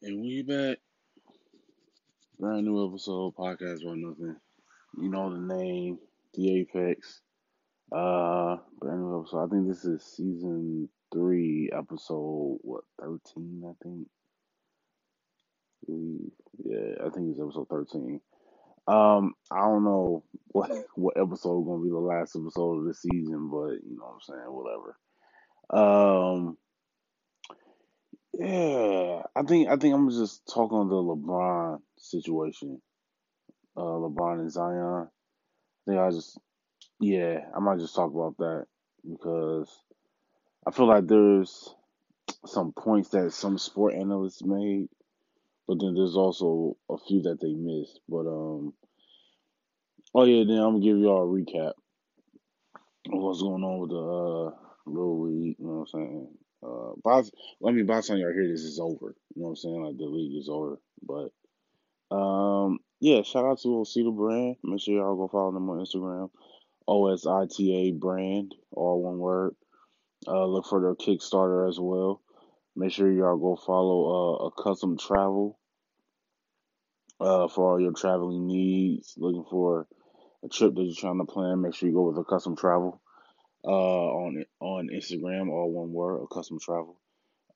And 0.00 0.20
we 0.20 0.42
back. 0.42 0.78
Brand 2.38 2.64
new 2.64 2.88
episode, 2.88 3.34
podcast 3.34 3.84
or 3.84 3.96
nothing. 3.96 4.36
You 4.96 5.08
know 5.08 5.32
the 5.34 5.54
name, 5.56 5.98
the 6.34 6.60
Apex. 6.60 7.20
Uh, 7.90 8.58
brand 8.78 9.00
new 9.00 9.20
episode. 9.20 9.44
I 9.44 9.48
think 9.48 9.66
this 9.66 9.84
is 9.84 10.04
season 10.04 10.88
three, 11.12 11.70
episode 11.76 12.58
what, 12.62 12.84
thirteen? 13.00 13.64
I 13.66 13.72
think. 13.82 14.06
Yeah, 15.88 17.04
I 17.04 17.10
think 17.10 17.30
it's 17.30 17.40
episode 17.40 17.68
thirteen. 17.68 18.20
Um, 18.86 19.34
I 19.50 19.62
don't 19.62 19.82
know 19.82 20.22
what 20.46 20.70
what 20.94 21.18
episode 21.18 21.64
gonna 21.64 21.82
be 21.82 21.90
the 21.90 21.98
last 21.98 22.36
episode 22.36 22.78
of 22.78 22.84
the 22.84 22.94
season, 22.94 23.50
but 23.50 23.82
you 23.82 23.96
know 23.98 24.04
what 24.04 24.14
I'm 24.14 24.20
saying, 24.20 24.46
whatever. 24.46 24.96
Um, 25.70 26.56
yeah, 28.38 29.22
I 29.36 29.42
think 29.44 29.68
I 29.68 29.76
think 29.76 29.94
I'm 29.94 30.10
just 30.10 30.42
talking 30.52 30.78
on 30.78 30.88
the 30.88 30.96
LeBron 30.96 31.80
situation. 31.98 32.80
Uh, 33.76 33.80
LeBron 33.82 34.40
and 34.40 34.52
Zion. 34.52 35.08
I 35.86 35.90
think 35.90 36.00
I 36.00 36.10
just 36.10 36.38
yeah, 37.00 37.40
I 37.56 37.60
might 37.60 37.78
just 37.80 37.94
talk 37.94 38.12
about 38.12 38.36
that 38.38 38.66
because 39.08 39.70
I 40.66 40.70
feel 40.72 40.86
like 40.86 41.06
there's 41.06 41.74
some 42.46 42.72
points 42.72 43.10
that 43.10 43.32
some 43.32 43.58
sport 43.58 43.94
analysts 43.94 44.44
made, 44.44 44.88
but 45.68 45.78
then 45.80 45.94
there's 45.94 46.16
also 46.16 46.76
a 46.90 46.98
few 46.98 47.22
that 47.22 47.40
they 47.40 47.54
missed. 47.54 48.00
But 48.08 48.26
um, 48.26 48.74
oh 50.14 50.24
yeah, 50.24 50.44
then 50.46 50.58
I'm 50.58 50.74
gonna 50.74 50.84
give 50.84 50.98
y'all 50.98 51.24
a 51.24 51.26
recap 51.26 51.72
of 53.12 53.22
what's 53.22 53.42
going 53.42 53.64
on 53.64 53.80
with 53.80 53.90
the 53.90 53.96
uh 53.98 54.90
little 54.90 55.22
league. 55.24 55.56
You 55.58 55.66
know 55.66 55.72
what 55.72 55.80
I'm 55.80 55.86
saying? 55.88 56.28
Uh, 56.62 56.92
by, 57.04 57.22
I 57.66 57.70
mean, 57.70 57.86
by 57.86 57.96
the 57.96 58.02
time 58.02 58.18
y'all 58.18 58.32
hear 58.32 58.48
this, 58.48 58.62
is 58.62 58.80
over. 58.80 59.14
You 59.34 59.42
know 59.42 59.48
what 59.48 59.50
I'm 59.50 59.56
saying? 59.56 59.82
Like 59.82 59.96
the 59.96 60.06
league 60.06 60.38
is 60.38 60.48
over. 60.48 60.80
But 61.02 62.14
um, 62.14 62.78
yeah, 63.00 63.22
shout 63.22 63.44
out 63.44 63.60
to 63.60 63.68
Osita 63.68 64.14
Brand. 64.14 64.56
Make 64.64 64.80
sure 64.80 64.94
y'all 64.94 65.16
go 65.16 65.28
follow 65.28 65.52
them 65.52 65.68
on 65.70 65.78
Instagram. 65.78 66.30
OSITA 66.88 67.98
Brand, 67.98 68.54
all 68.72 69.02
one 69.02 69.18
word. 69.18 69.54
Uh, 70.26 70.46
look 70.46 70.66
for 70.66 70.80
their 70.80 70.94
Kickstarter 70.94 71.68
as 71.68 71.78
well. 71.78 72.22
Make 72.74 72.92
sure 72.92 73.10
y'all 73.10 73.36
go 73.36 73.56
follow 73.56 74.40
uh, 74.42 74.46
a 74.46 74.62
custom 74.62 74.98
travel 74.98 75.58
uh, 77.20 77.48
for 77.48 77.72
all 77.72 77.80
your 77.80 77.92
traveling 77.92 78.46
needs. 78.46 79.14
Looking 79.16 79.44
for 79.50 79.86
a 80.44 80.48
trip 80.48 80.74
that 80.74 80.82
you're 80.82 80.94
trying 80.94 81.18
to 81.18 81.24
plan, 81.24 81.60
make 81.60 81.74
sure 81.74 81.88
you 81.88 81.94
go 81.94 82.08
with 82.08 82.18
a 82.18 82.24
custom 82.24 82.56
travel 82.56 83.00
uh, 83.64 83.68
on 83.68 84.44
on 84.60 84.88
Instagram, 84.88 85.50
all 85.50 85.70
one 85.70 85.92
word, 85.92 86.22
a 86.22 86.26
custom 86.26 86.58
travel. 86.60 86.98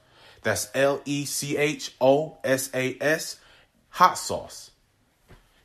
That's 0.44 0.70
L 0.74 1.02
E 1.06 1.26
C 1.26 1.58
H 1.58 1.94
O 2.02 2.38
S 2.44 2.70
A 2.74 2.98
S 3.00 3.38
hot 3.90 4.18
sauce. 4.18 4.72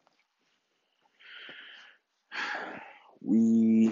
we, 3.20 3.90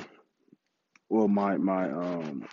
well, 1.08 1.26
my 1.26 1.56
my 1.56 1.90
um 1.90 2.46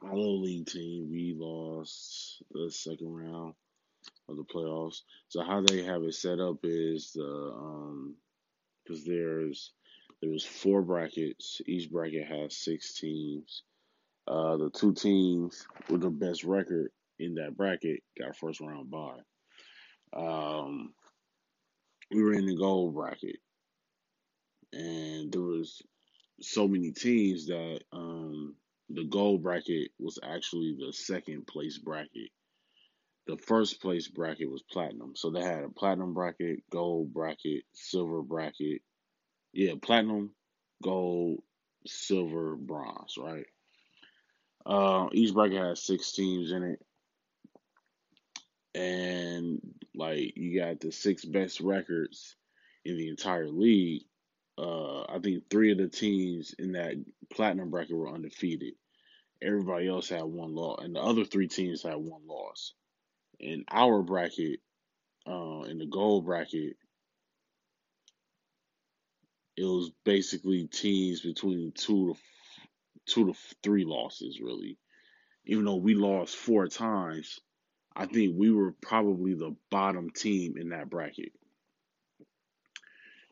my 0.00 0.10
little 0.12 0.40
league 0.40 0.66
team, 0.66 1.08
we 1.10 1.34
lost 1.36 2.44
the 2.52 2.70
second 2.70 3.12
round 3.12 3.54
of 4.28 4.36
the 4.36 4.44
playoffs. 4.44 5.00
So 5.26 5.42
how 5.42 5.60
they 5.60 5.82
have 5.82 6.04
it 6.04 6.14
set 6.14 6.38
up 6.38 6.58
is 6.62 7.10
the 7.12 7.24
um 7.24 8.14
because 8.84 9.04
there's 9.04 9.72
there's 10.22 10.44
four 10.44 10.82
brackets. 10.82 11.60
Each 11.66 11.90
bracket 11.90 12.28
has 12.28 12.56
six 12.56 12.94
teams. 12.94 13.64
Uh, 14.28 14.56
the 14.58 14.70
two 14.70 14.92
teams 14.92 15.66
with 15.88 16.02
the 16.02 16.10
best 16.10 16.44
record 16.44 16.92
in 17.20 17.34
that 17.36 17.56
bracket 17.56 18.02
got 18.18 18.36
first 18.36 18.60
round 18.60 18.90
bye. 18.90 19.20
Um, 20.16 20.94
we 22.10 22.22
were 22.22 22.34
in 22.34 22.46
the 22.46 22.56
gold 22.56 22.94
bracket, 22.94 23.38
and 24.72 25.32
there 25.32 25.40
was 25.42 25.82
so 26.40 26.68
many 26.68 26.92
teams 26.92 27.46
that 27.46 27.80
um, 27.92 28.56
the 28.90 29.04
gold 29.04 29.42
bracket 29.42 29.90
was 29.98 30.18
actually 30.22 30.76
the 30.78 30.92
second 30.92 31.46
place 31.46 31.78
bracket. 31.78 32.30
The 33.26 33.36
first 33.38 33.80
place 33.80 34.08
bracket 34.08 34.50
was 34.50 34.62
platinum, 34.62 35.14
so 35.16 35.30
they 35.30 35.42
had 35.42 35.64
a 35.64 35.68
platinum 35.70 36.14
bracket, 36.14 36.64
gold 36.70 37.12
bracket, 37.14 37.64
silver 37.72 38.22
bracket. 38.22 38.82
Yeah, 39.52 39.74
platinum, 39.82 40.34
gold, 40.82 41.42
silver, 41.86 42.56
bronze, 42.56 43.16
right? 43.18 43.46
Uh, 44.66 45.08
each 45.12 45.34
bracket 45.34 45.58
has 45.58 45.82
six 45.82 46.12
teams 46.12 46.52
in 46.52 46.62
it 46.64 46.82
and 48.74 49.60
like 49.94 50.36
you 50.36 50.60
got 50.60 50.80
the 50.80 50.92
six 50.92 51.24
best 51.24 51.60
records 51.60 52.36
in 52.84 52.96
the 52.96 53.08
entire 53.08 53.48
league. 53.48 54.02
Uh, 54.58 55.02
I 55.02 55.18
think 55.22 55.44
three 55.48 55.72
of 55.72 55.78
the 55.78 55.88
teams 55.88 56.54
in 56.58 56.72
that 56.72 56.94
platinum 57.32 57.70
bracket 57.70 57.96
were 57.96 58.12
undefeated. 58.12 58.74
Everybody 59.42 59.88
else 59.88 60.08
had 60.08 60.24
one 60.24 60.54
loss, 60.54 60.84
and 60.84 60.94
the 60.94 61.00
other 61.00 61.24
three 61.24 61.48
teams 61.48 61.82
had 61.82 61.96
one 61.96 62.26
loss. 62.26 62.74
In 63.38 63.64
our 63.70 64.02
bracket, 64.02 64.60
uh, 65.26 65.62
in 65.62 65.78
the 65.78 65.86
gold 65.86 66.26
bracket, 66.26 66.76
it 69.56 69.64
was 69.64 69.90
basically 70.04 70.66
teams 70.66 71.22
between 71.22 71.72
two 71.72 72.14
to 72.14 72.20
two 73.06 73.26
to 73.26 73.38
three 73.62 73.84
losses, 73.84 74.40
really. 74.40 74.78
Even 75.46 75.64
though 75.64 75.76
we 75.76 75.94
lost 75.94 76.36
four 76.36 76.68
times, 76.68 77.40
I 78.00 78.06
think 78.06 78.34
we 78.38 78.50
were 78.50 78.72
probably 78.80 79.34
the 79.34 79.54
bottom 79.70 80.08
team 80.08 80.56
in 80.56 80.70
that 80.70 80.88
bracket. 80.88 81.32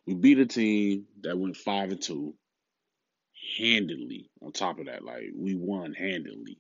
We 0.07 0.13
beat 0.13 0.39
a 0.41 0.45
team 0.45 1.07
that 1.23 1.39
went 1.39 1.57
five 1.57 1.91
and 1.91 2.03
two 2.03 2.35
handedly. 3.57 4.29
On 4.43 4.53
top 4.53 4.79
of 4.79 4.85
that, 4.85 5.03
like 5.03 5.31
we 5.35 5.55
won 5.55 5.95
handedly. 5.95 6.59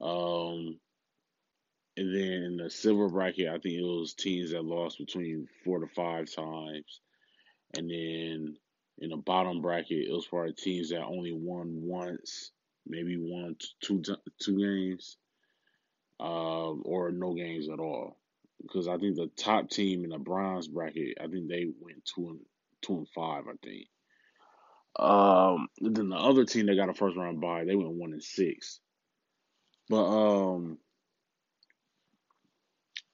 Um, 0.00 0.78
and 1.98 2.14
then 2.14 2.42
in 2.42 2.56
the 2.56 2.70
silver 2.70 3.10
bracket, 3.10 3.48
I 3.48 3.58
think 3.58 3.74
it 3.74 3.82
was 3.82 4.14
teams 4.14 4.52
that 4.52 4.64
lost 4.64 4.96
between 4.96 5.46
four 5.62 5.80
to 5.80 5.88
five 5.88 6.34
times, 6.34 7.02
and 7.76 7.90
then 7.90 8.56
in 8.96 9.10
the 9.10 9.18
bottom 9.18 9.60
bracket, 9.60 10.08
it 10.08 10.10
was 10.10 10.26
probably 10.26 10.54
teams 10.54 10.88
that 10.88 11.04
only 11.04 11.32
won 11.32 11.82
once, 11.82 12.52
maybe 12.86 13.18
won 13.18 13.56
two 13.82 14.02
two 14.40 14.58
games 14.58 15.18
um, 16.20 16.82
or 16.84 17.10
no 17.12 17.34
games 17.34 17.68
at 17.70 17.80
all. 17.80 18.18
because 18.62 18.88
I 18.88 18.98
think 18.98 19.16
the 19.16 19.30
top 19.36 19.70
team 19.70 20.04
in 20.04 20.10
the 20.10 20.18
bronze 20.18 20.68
bracket, 20.68 21.18
I 21.20 21.26
think 21.28 21.48
they 21.48 21.66
went 21.80 22.04
two 22.04 22.28
and 22.30 22.40
two 22.82 22.98
and 22.98 23.08
five. 23.08 23.44
I 23.48 23.54
think. 23.64 23.86
Um, 24.98 25.68
then 25.80 26.10
the 26.10 26.16
other 26.16 26.44
team 26.44 26.66
that 26.66 26.76
got 26.76 26.88
a 26.88 26.94
first 26.94 27.16
round 27.16 27.40
bye, 27.40 27.64
they 27.64 27.76
went 27.76 27.92
one 27.92 28.12
and 28.12 28.22
six. 28.22 28.80
But 29.88 30.04
um, 30.04 30.78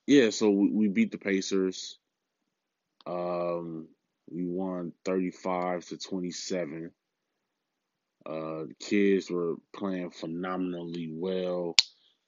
yeah, 0.06 0.30
so 0.30 0.50
we, 0.50 0.70
we 0.70 0.88
beat 0.88 1.12
the 1.12 1.18
Pacers. 1.18 1.98
Um, 3.06 3.88
we 4.30 4.46
won 4.46 4.92
thirty 5.04 5.30
five 5.30 5.86
to 5.86 5.98
twenty 5.98 6.32
seven. 6.32 6.92
Uh, 8.24 8.64
the 8.66 8.74
kids 8.80 9.30
were 9.30 9.54
playing 9.74 10.10
phenomenally 10.10 11.08
well. 11.12 11.76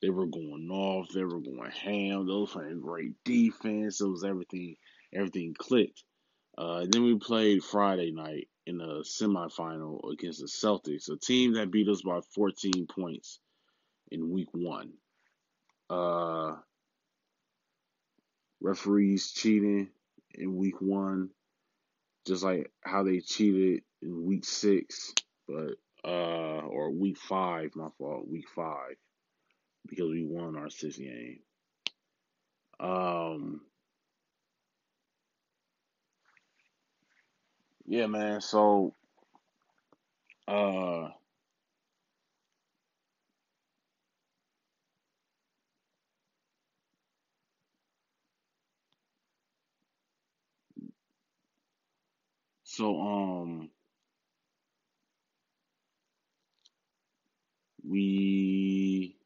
They 0.01 0.11
were 0.11 0.27
going 0.27 0.69
off. 0.71 1.09
They 1.09 1.25
were 1.25 1.41
going 1.41 1.71
ham. 1.71 2.27
They 2.27 2.33
were 2.33 2.75
great 2.81 3.15
defense. 3.25 4.01
It 4.01 4.09
was 4.09 4.25
everything. 4.25 4.77
Everything 5.13 5.55
clicked. 5.59 6.05
Uh, 6.57 6.87
then 6.89 7.05
we 7.05 7.19
played 7.19 7.63
Friday 7.63 8.11
night 8.11 8.49
in 8.67 8.79
the 8.79 9.05
semifinal 9.07 10.13
against 10.13 10.41
the 10.41 10.47
Celtics, 10.47 11.11
a 11.11 11.17
team 11.17 11.55
that 11.55 11.71
beat 11.71 11.89
us 11.89 12.03
by 12.03 12.21
14 12.35 12.87
points 12.87 13.39
in 14.11 14.31
week 14.31 14.49
one. 14.53 14.93
Uh, 15.89 16.57
referees 18.61 19.33
cheating 19.33 19.89
in 20.35 20.57
week 20.57 20.81
one, 20.81 21.31
just 22.27 22.43
like 22.43 22.71
how 22.83 23.05
they 23.05 23.21
cheated 23.21 23.83
in 24.03 24.27
week 24.27 24.45
six, 24.45 25.15
but 25.47 25.77
uh, 26.05 26.61
or 26.61 26.91
week 26.91 27.17
five, 27.17 27.75
my 27.75 27.89
fault, 27.99 28.29
week 28.29 28.49
five, 28.55 28.97
because 29.89 30.11
we 30.11 30.25
won 30.27 30.57
our 30.57 30.71
sixth 30.71 30.99
game. 30.99 31.41
Um, 32.81 33.63
yeah, 37.87 38.07
man. 38.07 38.41
So, 38.41 38.95
uh, 40.49 41.09
so 52.65 53.01
um, 53.01 53.71
we 57.89 59.18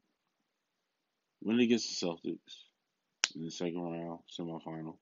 went 1.45 1.61
against 1.61 2.01
the 2.01 2.07
Celtics 2.07 3.35
in 3.35 3.45
the 3.45 3.51
second 3.51 3.81
round, 3.81 4.21
semifinal. 4.31 4.97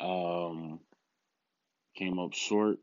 Um, 0.00 0.80
came 1.94 2.18
up 2.18 2.32
short. 2.32 2.78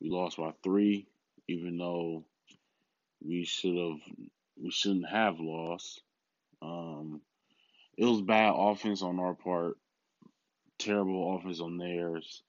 We 0.00 0.10
lost 0.10 0.36
by 0.36 0.52
three, 0.62 1.06
even 1.48 1.78
though 1.78 2.24
we 3.24 3.44
should 3.44 3.76
have 3.76 3.98
we 4.60 4.70
shouldn't 4.70 5.08
have 5.08 5.40
lost. 5.40 6.02
Um, 6.60 7.20
it 7.96 8.04
was 8.04 8.22
bad 8.22 8.54
offense 8.56 9.02
on 9.02 9.18
our 9.18 9.34
part, 9.34 9.76
terrible 10.78 11.36
offense 11.36 11.60
on 11.60 11.78
theirs. 11.78 12.42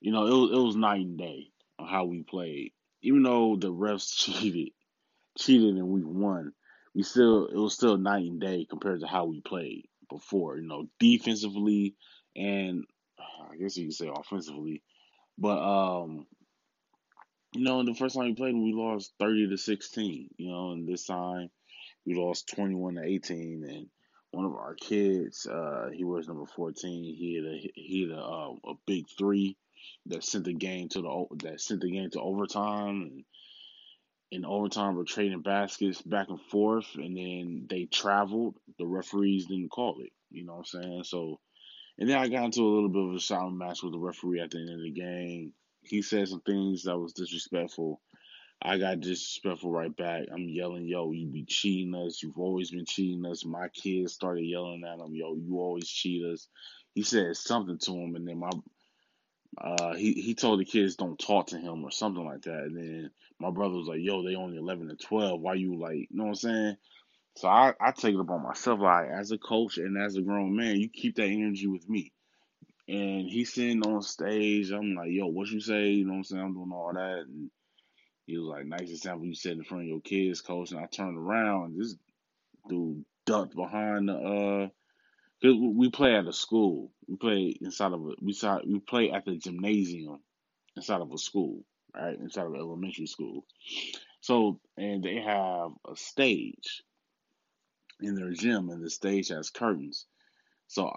You 0.00 0.12
know, 0.12 0.26
it 0.26 0.30
was, 0.30 0.50
it 0.52 0.62
was 0.62 0.76
night 0.76 1.00
and 1.00 1.18
day 1.18 1.48
on 1.78 1.86
how 1.86 2.04
we 2.04 2.22
played. 2.22 2.72
Even 3.02 3.22
though 3.22 3.56
the 3.56 3.72
refs 3.72 4.16
cheated, 4.16 4.72
cheated 5.38 5.76
in 5.76 5.88
week 5.88 6.06
one, 6.06 6.52
we 6.94 7.02
still 7.02 7.46
it 7.46 7.56
was 7.56 7.74
still 7.74 7.96
night 7.96 8.24
and 8.24 8.40
day 8.40 8.66
compared 8.68 9.00
to 9.00 9.06
how 9.06 9.24
we 9.24 9.40
played 9.40 9.86
before. 10.08 10.56
You 10.56 10.66
know, 10.66 10.86
defensively 10.98 11.96
and 12.36 12.84
I 13.50 13.56
guess 13.56 13.76
you 13.76 13.86
could 13.86 13.94
say 13.94 14.10
offensively, 14.12 14.82
but 15.38 15.58
um, 15.58 16.26
you 17.54 17.64
know, 17.64 17.84
the 17.84 17.94
first 17.94 18.16
time 18.16 18.26
we 18.26 18.34
played, 18.34 18.54
we 18.54 18.72
lost 18.72 19.12
thirty 19.18 19.48
to 19.48 19.56
sixteen. 19.56 20.28
You 20.36 20.50
know, 20.50 20.72
and 20.72 20.88
this 20.88 21.06
time 21.06 21.50
we 22.04 22.14
lost 22.14 22.48
twenty 22.48 22.74
one 22.74 22.96
to 22.96 23.04
eighteen, 23.04 23.64
and 23.68 23.88
one 24.32 24.44
of 24.44 24.54
our 24.54 24.74
kids, 24.74 25.46
uh, 25.46 25.90
he 25.92 26.04
was 26.04 26.26
number 26.26 26.46
fourteen. 26.46 27.04
He 27.04 27.36
had 27.36 27.44
a 27.44 27.72
he 27.74 28.02
had 28.02 28.18
a, 28.18 28.22
uh, 28.22 28.54
a 28.66 28.74
big 28.86 29.04
three 29.16 29.56
that 30.06 30.24
sent 30.24 30.44
the 30.44 30.54
game 30.54 30.88
to 30.90 31.02
the 31.02 31.26
that 31.44 31.60
sent 31.60 31.80
the 31.80 31.90
game 31.90 32.10
to 32.10 32.20
overtime, 32.20 33.02
and 33.02 33.24
in 34.30 34.44
overtime 34.44 34.96
we're 34.96 35.04
trading 35.04 35.42
baskets 35.42 36.02
back 36.02 36.28
and 36.28 36.40
forth, 36.40 36.86
and 36.94 37.16
then 37.16 37.66
they 37.68 37.84
traveled. 37.84 38.56
The 38.78 38.86
referees 38.86 39.46
didn't 39.46 39.70
call 39.70 40.00
it. 40.00 40.12
You 40.30 40.44
know 40.44 40.54
what 40.54 40.68
I'm 40.74 40.82
saying? 40.82 41.04
So, 41.04 41.40
and 41.98 42.08
then 42.08 42.18
I 42.18 42.28
got 42.28 42.44
into 42.44 42.62
a 42.62 42.74
little 42.74 42.88
bit 42.88 43.04
of 43.04 43.14
a 43.14 43.20
shouting 43.20 43.58
match 43.58 43.82
with 43.82 43.92
the 43.92 43.98
referee 43.98 44.40
at 44.40 44.50
the 44.50 44.58
end 44.58 44.70
of 44.70 44.82
the 44.82 44.90
game. 44.90 45.52
He 45.82 46.02
said 46.02 46.28
some 46.28 46.40
things 46.40 46.84
that 46.84 46.98
was 46.98 47.12
disrespectful. 47.12 48.00
I 48.62 48.78
got 48.78 49.00
disrespectful 49.00 49.70
right 49.70 49.94
back. 49.94 50.24
I'm 50.32 50.48
yelling, 50.48 50.86
yo, 50.86 51.12
you 51.12 51.28
be 51.28 51.44
cheating 51.44 51.94
us. 51.94 52.22
You've 52.22 52.38
always 52.38 52.70
been 52.70 52.86
cheating 52.86 53.26
us. 53.26 53.44
My 53.44 53.68
kids 53.68 54.14
started 54.14 54.44
yelling 54.44 54.82
at 54.84 54.98
him, 54.98 55.14
yo, 55.14 55.34
you 55.34 55.58
always 55.58 55.88
cheat 55.88 56.24
us. 56.24 56.48
He 56.94 57.02
said 57.02 57.36
something 57.36 57.78
to 57.78 57.92
him, 57.92 58.16
and 58.16 58.26
then 58.26 58.38
my 58.38 58.50
uh, 59.58 59.94
he 59.94 60.12
he 60.14 60.34
told 60.34 60.60
the 60.60 60.64
kids 60.64 60.96
don't 60.96 61.18
talk 61.18 61.48
to 61.48 61.58
him 61.58 61.84
or 61.84 61.90
something 61.90 62.24
like 62.24 62.42
that. 62.42 62.64
And 62.64 62.76
then 62.76 63.10
my 63.38 63.50
brother 63.50 63.74
was 63.74 63.88
like, 63.88 64.00
"Yo, 64.00 64.22
they 64.22 64.34
only 64.36 64.56
eleven 64.56 64.90
and 64.90 65.00
twelve. 65.00 65.40
Why 65.40 65.54
you 65.54 65.76
like, 65.78 65.96
you 65.96 66.06
know 66.10 66.24
what 66.24 66.30
I'm 66.30 66.34
saying?" 66.36 66.76
So 67.36 67.48
I 67.48 67.74
I 67.80 67.92
take 67.92 68.14
it 68.14 68.20
upon 68.20 68.42
myself, 68.42 68.80
like 68.80 69.08
as 69.10 69.30
a 69.32 69.38
coach 69.38 69.78
and 69.78 69.98
as 70.00 70.16
a 70.16 70.22
grown 70.22 70.56
man, 70.56 70.80
you 70.80 70.88
keep 70.88 71.16
that 71.16 71.26
energy 71.26 71.66
with 71.66 71.88
me. 71.88 72.12
And 72.88 73.28
he's 73.28 73.52
sitting 73.52 73.82
on 73.86 74.02
stage. 74.02 74.70
I'm 74.70 74.94
like, 74.94 75.10
"Yo, 75.10 75.26
what 75.26 75.48
you 75.48 75.60
say?" 75.60 75.88
You 75.90 76.04
know 76.04 76.12
what 76.12 76.18
I'm 76.18 76.24
saying? 76.24 76.42
I'm 76.42 76.54
doing 76.54 76.72
all 76.72 76.92
that, 76.94 77.24
and 77.28 77.50
he 78.26 78.38
was 78.38 78.46
like, 78.48 78.66
"Nice 78.66 78.90
example 78.90 79.26
you 79.26 79.34
said 79.34 79.52
in 79.56 79.64
front 79.64 79.84
of 79.84 79.88
your 79.88 80.00
kids, 80.00 80.40
coach." 80.40 80.72
And 80.72 80.80
I 80.80 80.86
turned 80.86 81.18
around, 81.18 81.72
and 81.72 81.80
this 81.80 81.96
dude 82.68 83.04
ducked 83.26 83.54
behind 83.56 84.08
the 84.08 84.14
uh 84.14 84.68
Cause 85.42 85.54
we 85.58 85.90
play 85.90 86.14
at 86.14 86.26
a 86.26 86.32
school. 86.32 86.90
We 87.06 87.16
play 87.16 87.56
inside 87.60 87.92
of 87.92 88.00
a 88.00 88.12
we 88.20 88.32
saw 88.32 88.60
we 88.66 88.80
play 88.80 89.10
at 89.10 89.24
the 89.24 89.36
gymnasium 89.36 90.20
inside 90.76 91.00
of 91.00 91.12
a 91.12 91.18
school, 91.18 91.64
right? 91.94 92.18
Inside 92.18 92.46
of 92.46 92.54
elementary 92.54 93.06
school. 93.06 93.44
So 94.20 94.60
and 94.76 95.04
they 95.04 95.16
have 95.20 95.70
a 95.88 95.96
stage 95.96 96.82
in 98.00 98.14
their 98.14 98.32
gym, 98.32 98.70
and 98.70 98.82
the 98.82 98.90
stage 98.90 99.28
has 99.28 99.50
curtains. 99.50 100.06
So 100.66 100.92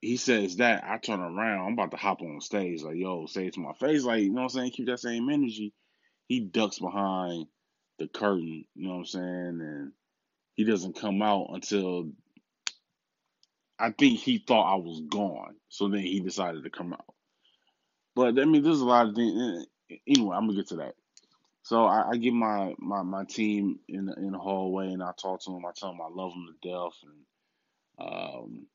he 0.00 0.16
says 0.16 0.56
that 0.56 0.84
I 0.84 0.98
turn 0.98 1.20
around, 1.20 1.66
I'm 1.66 1.72
about 1.72 1.92
to 1.92 1.96
hop 1.96 2.22
on 2.22 2.40
stage, 2.40 2.82
like 2.82 2.96
yo, 2.96 3.26
say 3.26 3.46
it 3.46 3.54
to 3.54 3.60
my 3.60 3.72
face, 3.74 4.04
like 4.04 4.22
you 4.22 4.30
know 4.30 4.42
what 4.42 4.42
I'm 4.42 4.48
saying, 4.50 4.70
keep 4.72 4.86
that 4.86 5.00
same 5.00 5.28
energy. 5.30 5.72
He 6.28 6.40
ducks 6.40 6.78
behind 6.78 7.46
the 7.98 8.08
curtain, 8.08 8.64
you 8.74 8.88
know 8.88 8.94
what 8.94 8.98
I'm 9.00 9.06
saying, 9.06 9.60
and 9.60 9.92
he 10.54 10.64
doesn't 10.64 11.00
come 11.00 11.22
out 11.22 11.48
until 11.50 12.10
I 13.78 13.90
think 13.92 14.20
he 14.20 14.38
thought 14.38 14.72
I 14.72 14.76
was 14.76 15.02
gone, 15.10 15.56
so 15.68 15.88
then 15.88 16.00
he 16.00 16.20
decided 16.20 16.64
to 16.64 16.70
come 16.70 16.92
out. 16.94 17.14
But 18.16 18.38
I 18.38 18.44
mean, 18.46 18.62
there's 18.62 18.80
a 18.80 18.86
lot 18.86 19.08
of 19.08 19.16
things. 19.16 19.66
Anyway, 20.08 20.36
I'm 20.36 20.46
gonna 20.46 20.56
get 20.56 20.68
to 20.68 20.76
that. 20.76 20.94
So 21.64 21.84
I, 21.86 22.10
I 22.12 22.16
give 22.18 22.34
my, 22.34 22.74
my, 22.78 23.02
my 23.02 23.24
team 23.24 23.80
in 23.88 24.06
the, 24.06 24.14
in 24.14 24.32
the 24.32 24.38
hallway, 24.38 24.92
and 24.92 25.02
I 25.02 25.12
talk 25.20 25.42
to 25.42 25.52
them. 25.52 25.66
I 25.66 25.72
tell 25.76 25.90
them 25.90 26.00
I 26.02 26.08
love 26.10 26.32
them 26.32 26.48
to 26.62 26.68
death, 26.70 26.98
and 27.04 28.08
um, 28.08 28.66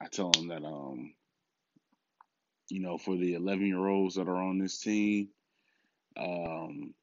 I 0.00 0.06
tell 0.08 0.30
them 0.32 0.48
that 0.48 0.64
um, 0.64 1.14
you 2.70 2.80
know, 2.80 2.98
for 2.98 3.16
the 3.16 3.34
11 3.34 3.66
year 3.66 3.86
olds 3.86 4.16
that 4.16 4.28
are 4.28 4.36
on 4.36 4.58
this 4.58 4.80
team, 4.80 5.28
um, 6.16 6.94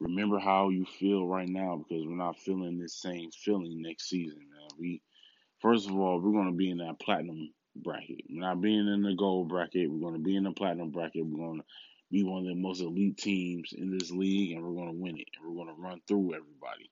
remember 0.00 0.38
how 0.38 0.68
you 0.68 0.84
feel 0.84 1.26
right 1.26 1.48
now 1.48 1.76
because 1.76 2.04
we're 2.06 2.16
not 2.16 2.38
feeling 2.38 2.78
this 2.78 2.94
same 2.94 3.30
feeling 3.30 3.82
next 3.82 4.08
season, 4.08 4.38
man. 4.38 4.68
We 4.78 5.02
first 5.60 5.88
of 5.88 5.96
all, 5.96 6.20
we're 6.20 6.32
gonna 6.32 6.52
be 6.52 6.70
in 6.70 6.78
that 6.78 7.00
platinum 7.00 7.52
bracket. 7.76 8.24
We're 8.28 8.40
not 8.40 8.60
being 8.60 8.88
in 8.88 9.02
the 9.02 9.14
gold 9.14 9.48
bracket. 9.48 9.90
We're 9.90 10.06
gonna 10.06 10.22
be 10.22 10.36
in 10.36 10.44
the 10.44 10.52
platinum 10.52 10.90
bracket. 10.90 11.26
We're 11.26 11.46
gonna 11.46 11.64
be 12.10 12.22
one 12.22 12.42
of 12.42 12.48
the 12.48 12.54
most 12.54 12.80
elite 12.80 13.18
teams 13.18 13.72
in 13.76 13.96
this 13.96 14.10
league, 14.10 14.52
and 14.52 14.64
we're 14.64 14.74
gonna 14.74 14.92
win 14.92 15.18
it. 15.18 15.28
And 15.36 15.46
we're 15.48 15.64
gonna 15.64 15.76
run 15.78 16.00
through 16.06 16.34
everybody. 16.34 16.88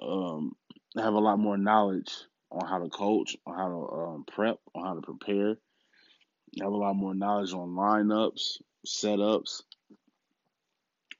Um, 0.00 0.56
have 0.96 1.14
a 1.14 1.18
lot 1.18 1.38
more 1.38 1.56
knowledge 1.56 2.12
on 2.50 2.66
how 2.66 2.78
to 2.78 2.88
coach, 2.88 3.36
on 3.46 3.56
how 3.56 3.68
to 3.68 3.96
um, 3.96 4.24
prep, 4.26 4.58
on 4.74 4.84
how 4.84 4.94
to 4.94 5.00
prepare. 5.00 5.56
Have 6.60 6.72
a 6.72 6.76
lot 6.76 6.94
more 6.94 7.14
knowledge 7.14 7.52
on 7.54 7.70
lineups, 7.70 8.60
setups, 8.86 9.62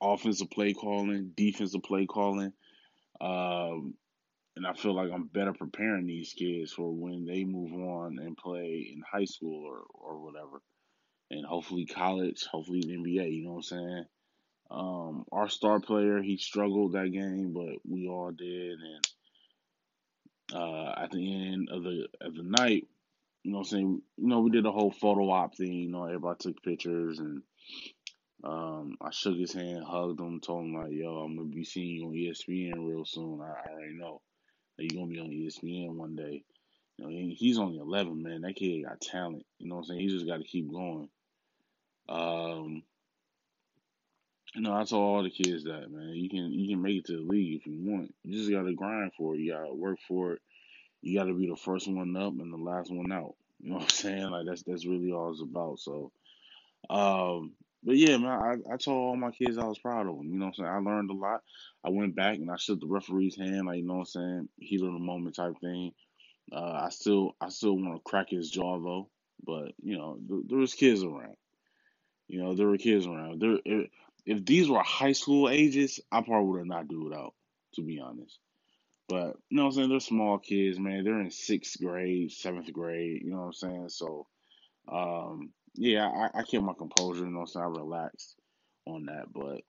offensive 0.02 0.50
play 0.50 0.72
calling, 0.72 1.32
defensive 1.36 1.82
play 1.82 2.06
calling. 2.06 2.52
Um, 3.20 3.94
and 4.56 4.66
I 4.66 4.74
feel 4.74 4.94
like 4.94 5.10
I'm 5.10 5.28
better 5.28 5.52
preparing 5.52 6.06
these 6.06 6.34
kids 6.34 6.72
for 6.72 6.92
when 6.92 7.24
they 7.24 7.44
move 7.44 7.72
on 7.72 8.18
and 8.18 8.36
play 8.36 8.92
in 8.92 9.02
high 9.10 9.24
school 9.24 9.64
or, 9.64 9.84
or 9.94 10.22
whatever. 10.22 10.60
And 11.30 11.46
hopefully 11.46 11.86
college, 11.86 12.44
hopefully 12.50 12.80
the 12.80 12.96
NBA, 12.96 13.34
you 13.34 13.44
know 13.44 13.52
what 13.52 13.56
I'm 13.58 13.62
saying? 13.62 14.04
Um, 14.70 15.24
our 15.32 15.48
star 15.48 15.80
player, 15.80 16.22
he 16.22 16.36
struggled 16.36 16.92
that 16.92 17.12
game, 17.12 17.52
but 17.54 17.76
we 17.88 18.08
all 18.08 18.30
did. 18.30 18.78
And 18.80 19.06
uh, 20.54 20.92
at 20.98 21.10
the 21.10 21.52
end 21.52 21.68
of 21.70 21.82
the 21.82 22.06
of 22.20 22.34
the 22.34 22.42
night, 22.42 22.86
you 23.42 23.52
know, 23.52 23.58
what 23.58 23.66
I'm 23.66 23.70
saying, 23.70 24.02
you 24.16 24.28
know, 24.28 24.40
we 24.40 24.50
did 24.50 24.66
a 24.66 24.72
whole 24.72 24.90
photo 24.90 25.30
op 25.30 25.56
thing. 25.56 25.72
You 25.72 25.90
know, 25.90 26.04
everybody 26.04 26.36
took 26.38 26.62
pictures, 26.62 27.18
and 27.18 27.42
um, 28.44 28.96
I 29.00 29.10
shook 29.10 29.36
his 29.36 29.52
hand, 29.52 29.84
hugged 29.84 30.20
him, 30.20 30.40
told 30.40 30.64
him 30.64 30.74
like, 30.74 30.92
"Yo, 30.92 31.18
I'm 31.18 31.36
gonna 31.36 31.48
be 31.48 31.64
seeing 31.64 31.96
you 31.96 32.06
on 32.06 32.12
ESPN 32.12 32.88
real 32.88 33.04
soon. 33.04 33.40
I, 33.40 33.46
I 33.46 33.72
already 33.72 33.94
know 33.94 34.20
that 34.76 34.84
you're 34.84 35.00
gonna 35.00 35.12
be 35.12 35.20
on 35.20 35.30
ESPN 35.30 35.94
one 35.94 36.16
day." 36.16 36.44
You 36.98 37.04
know, 37.04 37.10
he, 37.10 37.34
he's 37.38 37.58
only 37.58 37.78
11, 37.78 38.22
man. 38.22 38.42
That 38.42 38.56
kid 38.56 38.84
got 38.84 39.00
talent. 39.00 39.46
You 39.58 39.68
know 39.68 39.76
what 39.76 39.82
I'm 39.82 39.86
saying? 39.86 40.00
He 40.00 40.08
just 40.08 40.26
got 40.26 40.38
to 40.38 40.44
keep 40.44 40.70
going. 40.70 41.08
Um, 42.08 42.82
you 44.54 44.60
know, 44.60 44.74
I 44.74 44.84
told 44.84 45.02
all 45.02 45.22
the 45.22 45.30
kids 45.30 45.64
that, 45.64 45.90
man. 45.90 46.10
You 46.14 46.28
can 46.28 46.52
you 46.52 46.68
can 46.74 46.82
make 46.82 46.98
it 46.98 47.06
to 47.06 47.16
the 47.16 47.22
league 47.22 47.60
if 47.60 47.66
you 47.66 47.78
want. 47.80 48.14
You 48.22 48.38
just 48.38 48.50
got 48.50 48.62
to 48.62 48.74
grind 48.74 49.12
for 49.16 49.34
it. 49.34 49.40
You 49.40 49.52
got 49.52 49.66
to 49.66 49.74
work 49.74 49.98
for 50.06 50.34
it. 50.34 50.42
You 51.00 51.18
got 51.18 51.24
to 51.24 51.34
be 51.34 51.48
the 51.48 51.56
first 51.56 51.88
one 51.88 52.16
up 52.16 52.34
and 52.38 52.52
the 52.52 52.58
last 52.58 52.92
one 52.92 53.10
out. 53.12 53.34
You 53.60 53.70
know 53.70 53.76
what 53.76 53.84
I'm 53.84 53.88
saying? 53.90 54.30
Like 54.30 54.46
that's 54.46 54.62
that's 54.64 54.86
really 54.86 55.12
all 55.12 55.30
it's 55.30 55.40
about. 55.40 55.78
So, 55.78 56.12
um, 56.90 57.52
but 57.84 57.96
yeah, 57.96 58.16
man, 58.16 58.30
I, 58.30 58.74
I 58.74 58.76
told 58.76 58.98
all 58.98 59.16
my 59.16 59.30
kids 59.30 59.58
I 59.58 59.64
was 59.64 59.78
proud 59.78 60.06
of 60.06 60.16
them. 60.16 60.28
You 60.32 60.38
know 60.38 60.46
what 60.46 60.58
I'm 60.58 60.64
saying? 60.64 60.70
I 60.70 60.78
learned 60.78 61.10
a 61.10 61.14
lot. 61.14 61.42
I 61.84 61.90
went 61.90 62.14
back 62.14 62.36
and 62.36 62.50
I 62.50 62.56
shook 62.56 62.80
the 62.80 62.86
referee's 62.86 63.36
hand, 63.36 63.66
like 63.66 63.78
you 63.78 63.86
know 63.86 63.94
what 63.94 64.00
I'm 64.00 64.06
saying, 64.06 64.48
heat 64.58 64.82
of 64.82 64.92
the 64.92 64.98
moment 64.98 65.36
type 65.36 65.54
thing. 65.60 65.92
Uh, 66.52 66.82
I 66.84 66.88
still 66.90 67.36
I 67.40 67.48
still 67.48 67.76
want 67.76 67.96
to 67.96 68.02
crack 68.10 68.28
his 68.30 68.50
jaw 68.50 68.78
though, 68.80 69.08
but 69.44 69.72
you 69.82 69.96
know 69.96 70.18
th- 70.28 70.44
there 70.48 70.58
was 70.58 70.74
kids 70.74 71.02
around. 71.02 71.36
You 72.28 72.42
know 72.42 72.54
there 72.54 72.68
were 72.68 72.78
kids 72.78 73.06
around. 73.06 73.40
There 73.40 73.58
if, 73.64 73.90
if 74.26 74.44
these 74.44 74.68
were 74.68 74.82
high 74.82 75.12
school 75.12 75.48
ages, 75.48 76.00
I 76.10 76.22
probably 76.22 76.48
would 76.50 76.58
have 76.58 76.66
not 76.66 76.88
do 76.88 77.10
it 77.10 77.16
out, 77.16 77.34
to 77.74 77.82
be 77.82 78.00
honest. 78.00 78.38
But 79.08 79.36
you 79.50 79.56
know 79.56 79.64
what 79.64 79.68
I'm 79.70 79.74
saying? 79.74 79.88
They're 79.90 80.00
small 80.00 80.38
kids, 80.38 80.78
man. 80.78 81.04
They're 81.04 81.20
in 81.20 81.30
sixth 81.30 81.80
grade, 81.80 82.32
seventh 82.32 82.72
grade. 82.72 83.22
You 83.24 83.30
know 83.32 83.38
what 83.38 83.46
I'm 83.46 83.52
saying? 83.52 83.88
So, 83.90 84.26
um, 84.90 85.50
yeah, 85.74 86.06
I, 86.08 86.40
I 86.40 86.42
kept 86.42 86.64
my 86.64 86.74
composure. 86.74 87.24
You 87.24 87.30
know 87.30 87.46
I'm? 87.56 87.62
I 87.62 87.66
relaxed 87.66 88.36
on 88.86 89.06
that, 89.06 89.32
but 89.32 89.62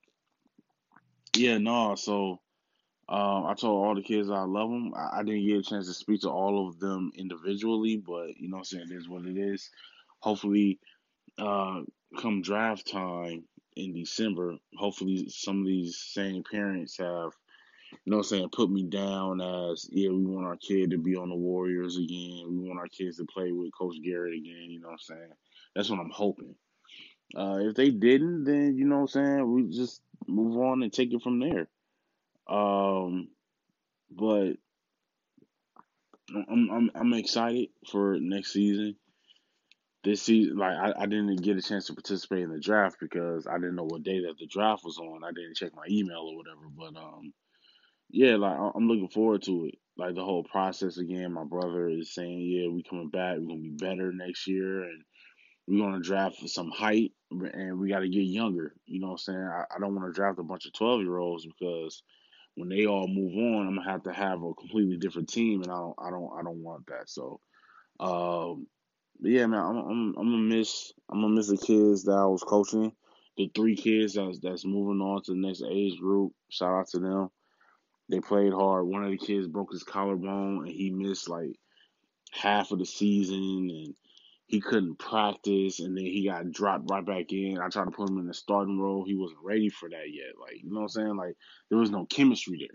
yeah, 1.36 1.58
no. 1.58 1.96
So 1.96 2.40
um, 3.10 3.46
I 3.46 3.54
told 3.56 3.86
all 3.86 3.96
the 3.96 4.02
kids 4.04 4.30
I 4.30 4.44
love 4.44 4.70
them. 4.70 4.94
I, 4.96 5.20
I 5.20 5.24
didn't 5.24 5.48
get 5.48 5.60
a 5.60 5.64
chance 5.64 5.88
to 5.88 5.94
speak 5.94 6.22
to 6.22 6.30
all 6.30 6.68
of 6.68 6.80
them 6.80 7.12
individually, 7.16 7.98
but 7.98 8.38
you 8.38 8.50
know 8.50 8.58
what 8.58 8.62
I'm 8.62 8.66
saying? 8.66 8.88
It 8.92 8.96
is 8.96 9.10
what 9.10 9.26
it 9.26 9.38
is. 9.38 9.70
Hopefully, 10.20 10.80
uh, 11.38 11.82
come 12.20 12.42
draft 12.42 12.90
time 12.92 13.44
in 13.76 13.94
December, 13.94 14.56
hopefully 14.78 15.28
some 15.30 15.62
of 15.62 15.66
these 15.68 15.98
same 15.98 16.44
parents 16.50 16.98
have, 16.98 17.32
you 18.06 18.12
know 18.12 18.18
I'm 18.18 18.24
saying, 18.24 18.50
put 18.52 18.72
me 18.72 18.84
down 18.84 19.42
as, 19.42 19.90
yeah, 19.92 20.10
we 20.10 20.26
want 20.26 20.46
our 20.48 20.58
kid 20.58 20.92
to 20.92 20.98
be 20.98 21.16
on 21.16 21.30
the 21.30 21.36
Warriors 21.36 21.98
again. 21.98 22.46
We 22.50 22.68
want 22.68 22.80
our 22.80 22.88
kids 22.88 23.18
to 23.18 23.26
play 23.26 23.52
with 23.52 23.72
Coach 23.78 23.98
Garrett 24.04 24.36
again. 24.36 24.68
You 24.70 24.80
know 24.80 24.90
what 24.90 24.94
I'm 24.94 25.00
saying? 25.00 25.34
That's 25.76 25.90
what 25.90 26.00
I'm 26.00 26.12
hoping. 26.12 26.56
Uh, 27.36 27.58
if 27.62 27.76
they 27.76 27.90
didn't, 27.90 28.44
then, 28.44 28.76
you 28.78 28.86
know 28.86 28.98
what 28.98 29.16
I'm 29.16 29.26
saying, 29.26 29.54
we 29.54 29.76
just 29.76 30.02
move 30.28 30.58
on 30.58 30.84
and 30.84 30.94
take 30.94 31.12
it 31.14 31.22
from 31.22 31.40
there. 31.40 31.68
Um, 32.48 33.30
but 34.12 34.54
I'm 36.36 36.70
I'm 36.72 36.92
I'm 36.96 37.14
excited 37.14 37.70
for 37.92 38.18
next 38.20 38.54
season. 38.54 38.96
This 40.04 40.22
season, 40.22 40.58
like 40.58 40.76
I, 40.76 41.04
I 41.04 41.06
didn't 41.06 41.42
get 41.42 41.58
a 41.58 41.62
chance 41.62 41.88
to 41.88 41.94
participate 41.94 42.44
in 42.44 42.52
the 42.52 42.60
draft 42.60 42.98
because 43.00 43.48
I 43.48 43.56
didn't 43.56 43.76
know 43.76 43.88
what 43.88 44.04
day 44.04 44.22
that 44.22 44.36
the 44.38 44.48
draft 44.48 44.84
was 44.84 44.98
on. 44.98 45.24
I 45.24 45.32
didn't 45.32 45.56
check 45.56 45.72
my 45.76 45.86
email 45.90 46.30
or 46.30 46.36
whatever. 46.36 46.68
But 46.76 47.00
um, 47.00 47.34
yeah, 48.10 48.36
like 48.36 48.58
I'm 48.76 48.88
looking 48.88 49.10
forward 49.10 49.44
to 49.44 49.66
it. 49.68 49.76
Like 49.98 50.16
the 50.16 50.26
whole 50.26 50.44
process 50.44 50.98
again. 50.98 51.32
My 51.34 51.46
brother 51.46 51.88
is 51.88 52.14
saying, 52.14 52.42
yeah, 52.42 52.68
we 52.68 52.84
coming 52.84 53.10
back. 53.10 53.38
We're 53.38 53.48
gonna 53.48 53.62
be 53.62 53.78
better 53.80 54.12
next 54.12 54.48
year, 54.48 54.84
and 54.84 55.04
we're 55.68 55.80
gonna 55.80 56.02
draft 56.02 56.40
for 56.40 56.48
some 56.48 56.72
height, 56.72 57.14
and 57.32 57.80
we 57.80 57.90
got 57.90 58.00
to 58.00 58.10
get 58.10 58.22
younger. 58.22 58.74
You 58.86 59.00
know 59.00 59.08
what 59.08 59.14
I'm 59.14 59.18
saying? 59.20 59.40
I, 59.40 59.64
I 59.76 59.80
don't 59.80 59.96
want 59.96 60.08
to 60.08 60.16
draft 60.16 60.40
a 60.40 60.44
bunch 60.44 60.66
of 60.66 60.74
12 60.74 61.02
year 61.02 61.18
olds 61.18 61.46
because 61.46 62.04
when 62.56 62.70
they 62.70 62.86
all 62.86 63.08
move 63.08 63.34
on, 63.36 63.68
I'm 63.68 63.76
gonna 63.76 63.90
have 63.90 64.04
to 64.04 64.14
have 64.14 64.44
a 64.44 64.54
completely 64.54 64.98
different 64.98 65.30
team, 65.30 65.64
and 65.64 65.72
I 65.72 65.76
don't, 65.76 65.96
I 65.98 66.10
don't, 66.10 66.30
I 66.40 66.44
don't 66.44 66.64
want 66.64 66.86
that. 66.88 67.10
So, 67.10 67.40
um, 68.00 68.68
yeah, 69.22 69.46
man, 69.46 69.62
I'm, 69.62 69.78
I'm, 69.78 70.16
I'm 70.18 70.32
gonna 70.32 70.38
miss, 70.38 70.92
I'm 71.10 71.22
gonna 71.22 71.34
miss 71.34 71.48
the 71.48 71.58
kids 71.58 72.04
that 72.04 72.14
I 72.14 72.26
was 72.26 72.44
coaching, 72.44 72.92
the 73.38 73.52
three 73.56 73.76
kids 73.76 74.14
that's 74.14 74.40
that's 74.40 74.66
moving 74.66 75.02
on 75.02 75.24
to 75.24 75.32
the 75.32 75.38
next 75.38 75.64
age 75.68 75.98
group. 76.00 76.34
Shout 76.50 76.74
out 76.74 76.88
to 76.90 77.00
them. 77.00 77.30
They 78.10 78.20
played 78.20 78.54
hard. 78.54 78.86
One 78.86 79.04
of 79.04 79.12
the 79.12 79.18
kids 79.18 79.48
broke 79.48 79.72
his 79.72 79.84
collarbone, 79.84 80.68
and 80.68 80.68
he 80.68 80.92
missed 80.92 81.30
like 81.30 81.56
half 82.32 82.72
of 82.72 82.80
the 82.80 82.86
season, 82.86 83.70
and 83.72 83.96
he 84.54 84.62
couldn't 84.62 85.00
practice, 85.00 85.80
and 85.80 85.98
then 85.98 86.06
he 86.06 86.28
got 86.28 86.52
dropped 86.52 86.88
right 86.88 87.04
back 87.04 87.32
in. 87.32 87.58
I 87.58 87.70
tried 87.70 87.86
to 87.86 87.92
put 87.92 88.08
him 88.08 88.20
in 88.20 88.28
the 88.28 88.36
starting 88.36 88.80
role. 88.80 89.04
He 89.04 89.16
wasn't 89.16 89.40
ready 89.44 89.70
for 89.70 89.90
that 89.90 90.14
yet. 90.14 90.38
Like, 90.40 90.62
you 90.62 90.72
know 90.72 90.82
what 90.82 90.84
I'm 90.84 90.90
saying? 90.90 91.16
Like, 91.16 91.36
there 91.70 91.80
was 91.80 91.90
no 91.90 92.06
chemistry 92.06 92.70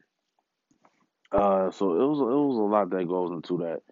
there. 1.31 1.41
Uh, 1.41 1.71
so 1.71 1.93
it 1.95 2.05
was 2.05 2.19
it 2.19 2.25
was 2.25 2.57
a 2.57 2.63
lot 2.63 2.91
that 2.91 3.07
goes 3.07 3.31
into 3.31 3.59
that. 3.59 3.83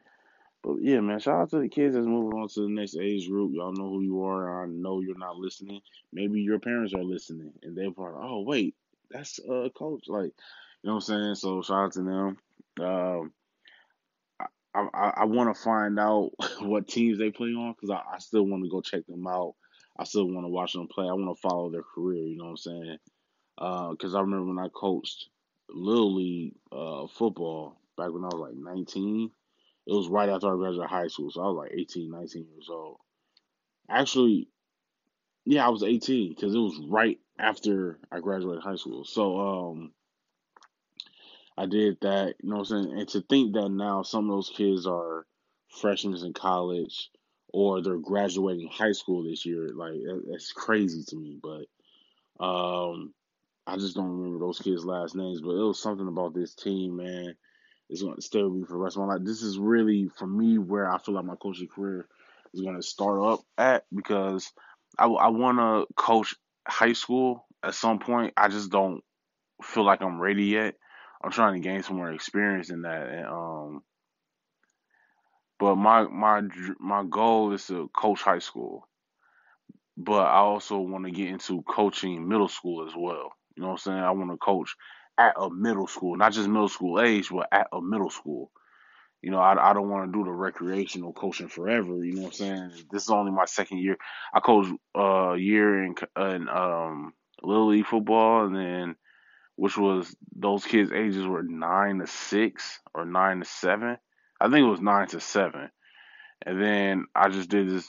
But 0.64 0.78
yeah, 0.80 0.98
man, 0.98 1.20
shout 1.20 1.42
out 1.42 1.50
to 1.50 1.60
the 1.60 1.68
kids 1.68 1.94
that's 1.94 2.08
moving 2.08 2.36
on 2.36 2.48
to 2.48 2.62
the 2.62 2.70
next 2.70 2.96
age 2.96 3.28
group. 3.28 3.52
Y'all 3.54 3.72
know 3.72 3.88
who 3.88 4.02
you 4.02 4.24
are. 4.24 4.64
I 4.64 4.66
know 4.66 5.00
you're 5.00 5.16
not 5.16 5.36
listening. 5.36 5.80
Maybe 6.12 6.40
your 6.40 6.58
parents 6.58 6.92
are 6.92 7.04
listening, 7.04 7.52
and 7.62 7.76
they're 7.76 7.86
like, 7.86 7.96
oh 7.98 8.42
wait, 8.44 8.74
that's 9.12 9.38
a 9.48 9.70
coach. 9.78 10.08
Like, 10.08 10.32
you 10.82 10.88
know 10.88 10.94
what 10.94 11.08
I'm 11.08 11.34
saying? 11.34 11.34
So 11.36 11.62
shout 11.62 11.84
out 11.84 11.92
to 11.92 12.02
them. 12.02 12.38
Um, 12.84 13.32
I, 14.94 15.12
I, 15.18 15.24
want 15.24 15.54
to 15.54 15.60
find 15.60 15.98
out 15.98 16.32
what 16.60 16.88
teams 16.88 17.18
they 17.18 17.30
play 17.30 17.48
on 17.48 17.72
because 17.72 17.90
I, 17.90 18.16
I 18.16 18.18
still 18.18 18.44
want 18.44 18.64
to 18.64 18.70
go 18.70 18.80
check 18.80 19.06
them 19.06 19.26
out. 19.26 19.54
I 19.98 20.04
still 20.04 20.26
want 20.26 20.44
to 20.44 20.50
watch 20.50 20.74
them 20.74 20.88
play. 20.88 21.06
I 21.06 21.12
want 21.12 21.34
to 21.34 21.40
follow 21.40 21.70
their 21.70 21.82
career. 21.82 22.22
You 22.24 22.36
know 22.36 22.44
what 22.44 22.50
I'm 22.50 22.56
saying? 22.56 22.98
Because 23.56 24.14
uh, 24.14 24.18
I 24.18 24.20
remember 24.20 24.46
when 24.46 24.58
I 24.58 24.68
coached 24.68 25.28
little 25.68 26.14
league 26.14 26.54
uh, 26.70 27.06
football 27.06 27.80
back 27.96 28.10
when 28.10 28.24
I 28.24 28.28
was 28.28 28.48
like 28.50 28.54
19. 28.54 29.30
It 29.86 29.92
was 29.92 30.08
right 30.08 30.28
after 30.28 30.52
I 30.52 30.56
graduated 30.56 30.90
high 30.90 31.06
school, 31.06 31.30
so 31.30 31.40
I 31.42 31.46
was 31.46 31.56
like 31.56 31.72
18, 31.78 32.10
19 32.10 32.46
years 32.52 32.68
old. 32.68 32.98
Actually, 33.88 34.48
yeah, 35.44 35.64
I 35.64 35.70
was 35.70 35.84
18 35.84 36.34
because 36.34 36.54
it 36.54 36.58
was 36.58 36.78
right 36.88 37.18
after 37.38 37.98
I 38.10 38.20
graduated 38.20 38.64
high 38.64 38.76
school. 38.76 39.04
So 39.04 39.38
um, 39.38 39.92
I 41.56 41.66
did 41.66 41.98
that, 42.02 42.34
you 42.42 42.50
know 42.50 42.56
what 42.56 42.70
I'm 42.70 42.84
saying? 42.84 42.98
And 42.98 43.08
to 43.10 43.20
think 43.22 43.54
that 43.54 43.68
now 43.70 44.02
some 44.02 44.28
of 44.28 44.36
those 44.36 44.50
kids 44.54 44.86
are 44.86 45.26
freshmen 45.80 46.16
in 46.24 46.32
college 46.32 47.10
or 47.52 47.80
they're 47.82 47.96
graduating 47.98 48.68
high 48.68 48.92
school 48.92 49.24
this 49.24 49.46
year, 49.46 49.68
like 49.74 49.94
that's 50.30 50.52
crazy 50.52 51.04
to 51.08 51.16
me. 51.16 51.38
But 51.42 52.44
um, 52.44 53.14
I 53.66 53.76
just 53.76 53.96
don't 53.96 54.18
remember 54.18 54.38
those 54.38 54.58
kids' 54.58 54.84
last 54.84 55.14
names. 55.14 55.40
But 55.40 55.52
it 55.52 55.64
was 55.64 55.80
something 55.82 56.08
about 56.08 56.34
this 56.34 56.54
team, 56.54 56.96
man. 56.96 57.34
It's 57.88 58.02
going 58.02 58.16
to 58.16 58.22
stay 58.22 58.42
with 58.42 58.52
me 58.52 58.64
for 58.64 58.72
the 58.72 58.78
rest 58.78 58.96
of 58.96 59.06
my 59.06 59.14
life. 59.14 59.22
This 59.24 59.42
is 59.42 59.58
really, 59.58 60.10
for 60.18 60.26
me, 60.26 60.58
where 60.58 60.90
I 60.90 60.98
feel 60.98 61.14
like 61.14 61.24
my 61.24 61.36
coaching 61.36 61.68
career 61.68 62.08
is 62.52 62.60
going 62.60 62.76
to 62.76 62.82
start 62.82 63.22
up 63.22 63.40
at 63.56 63.84
because 63.94 64.52
I, 64.98 65.06
I 65.06 65.28
want 65.28 65.58
to 65.58 65.94
coach 65.94 66.34
high 66.66 66.94
school 66.94 67.46
at 67.62 67.74
some 67.74 68.00
point. 68.00 68.34
I 68.36 68.48
just 68.48 68.70
don't 68.70 69.02
feel 69.62 69.84
like 69.84 70.02
I'm 70.02 70.20
ready 70.20 70.46
yet. 70.46 70.74
I'm 71.22 71.30
trying 71.30 71.54
to 71.54 71.66
gain 71.66 71.82
some 71.82 71.96
more 71.96 72.12
experience 72.12 72.70
in 72.70 72.82
that. 72.82 73.08
And, 73.08 73.26
um, 73.26 73.82
but 75.58 75.76
my 75.76 76.02
my 76.04 76.42
my 76.78 77.04
goal 77.04 77.52
is 77.52 77.66
to 77.68 77.88
coach 77.94 78.22
high 78.22 78.40
school, 78.40 78.86
but 79.96 80.26
I 80.26 80.38
also 80.38 80.78
want 80.78 81.04
to 81.06 81.10
get 81.10 81.28
into 81.28 81.62
coaching 81.62 82.28
middle 82.28 82.48
school 82.48 82.86
as 82.86 82.92
well. 82.96 83.32
You 83.56 83.62
know 83.62 83.68
what 83.68 83.72
I'm 83.74 83.78
saying? 83.78 83.98
I 83.98 84.10
want 84.10 84.30
to 84.30 84.36
coach 84.36 84.76
at 85.18 85.34
a 85.38 85.48
middle 85.50 85.86
school, 85.86 86.16
not 86.16 86.32
just 86.32 86.48
middle 86.48 86.68
school 86.68 87.00
age, 87.00 87.30
but 87.30 87.48
at 87.50 87.68
a 87.72 87.80
middle 87.80 88.10
school. 88.10 88.50
You 89.22 89.30
know, 89.30 89.38
I, 89.38 89.70
I 89.70 89.72
don't 89.72 89.88
want 89.88 90.12
to 90.12 90.18
do 90.18 90.24
the 90.24 90.30
recreational 90.30 91.12
coaching 91.12 91.48
forever. 91.48 92.04
You 92.04 92.16
know 92.16 92.22
what 92.22 92.26
I'm 92.28 92.32
saying? 92.34 92.70
This 92.90 93.04
is 93.04 93.10
only 93.10 93.32
my 93.32 93.46
second 93.46 93.78
year. 93.78 93.96
I 94.32 94.40
coached 94.40 94.72
a 94.94 95.00
uh, 95.00 95.32
year 95.34 95.82
in, 95.84 95.94
in 96.16 96.48
um, 96.48 97.14
little 97.42 97.68
league 97.68 97.86
football, 97.86 98.44
and 98.44 98.54
then 98.54 98.96
which 99.56 99.76
was 99.76 100.14
those 100.34 100.64
kids' 100.64 100.92
ages 100.92 101.26
were 101.26 101.42
nine 101.42 101.98
to 101.98 102.06
six 102.06 102.80
or 102.94 103.04
nine 103.04 103.40
to 103.40 103.44
seven. 103.44 103.96
I 104.40 104.48
think 104.48 104.64
it 104.64 104.70
was 104.70 104.80
nine 104.80 105.08
to 105.08 105.20
seven. 105.20 105.70
And 106.44 106.62
then 106.62 107.06
I 107.14 107.28
just 107.30 107.48
did 107.48 107.68
this 107.68 107.88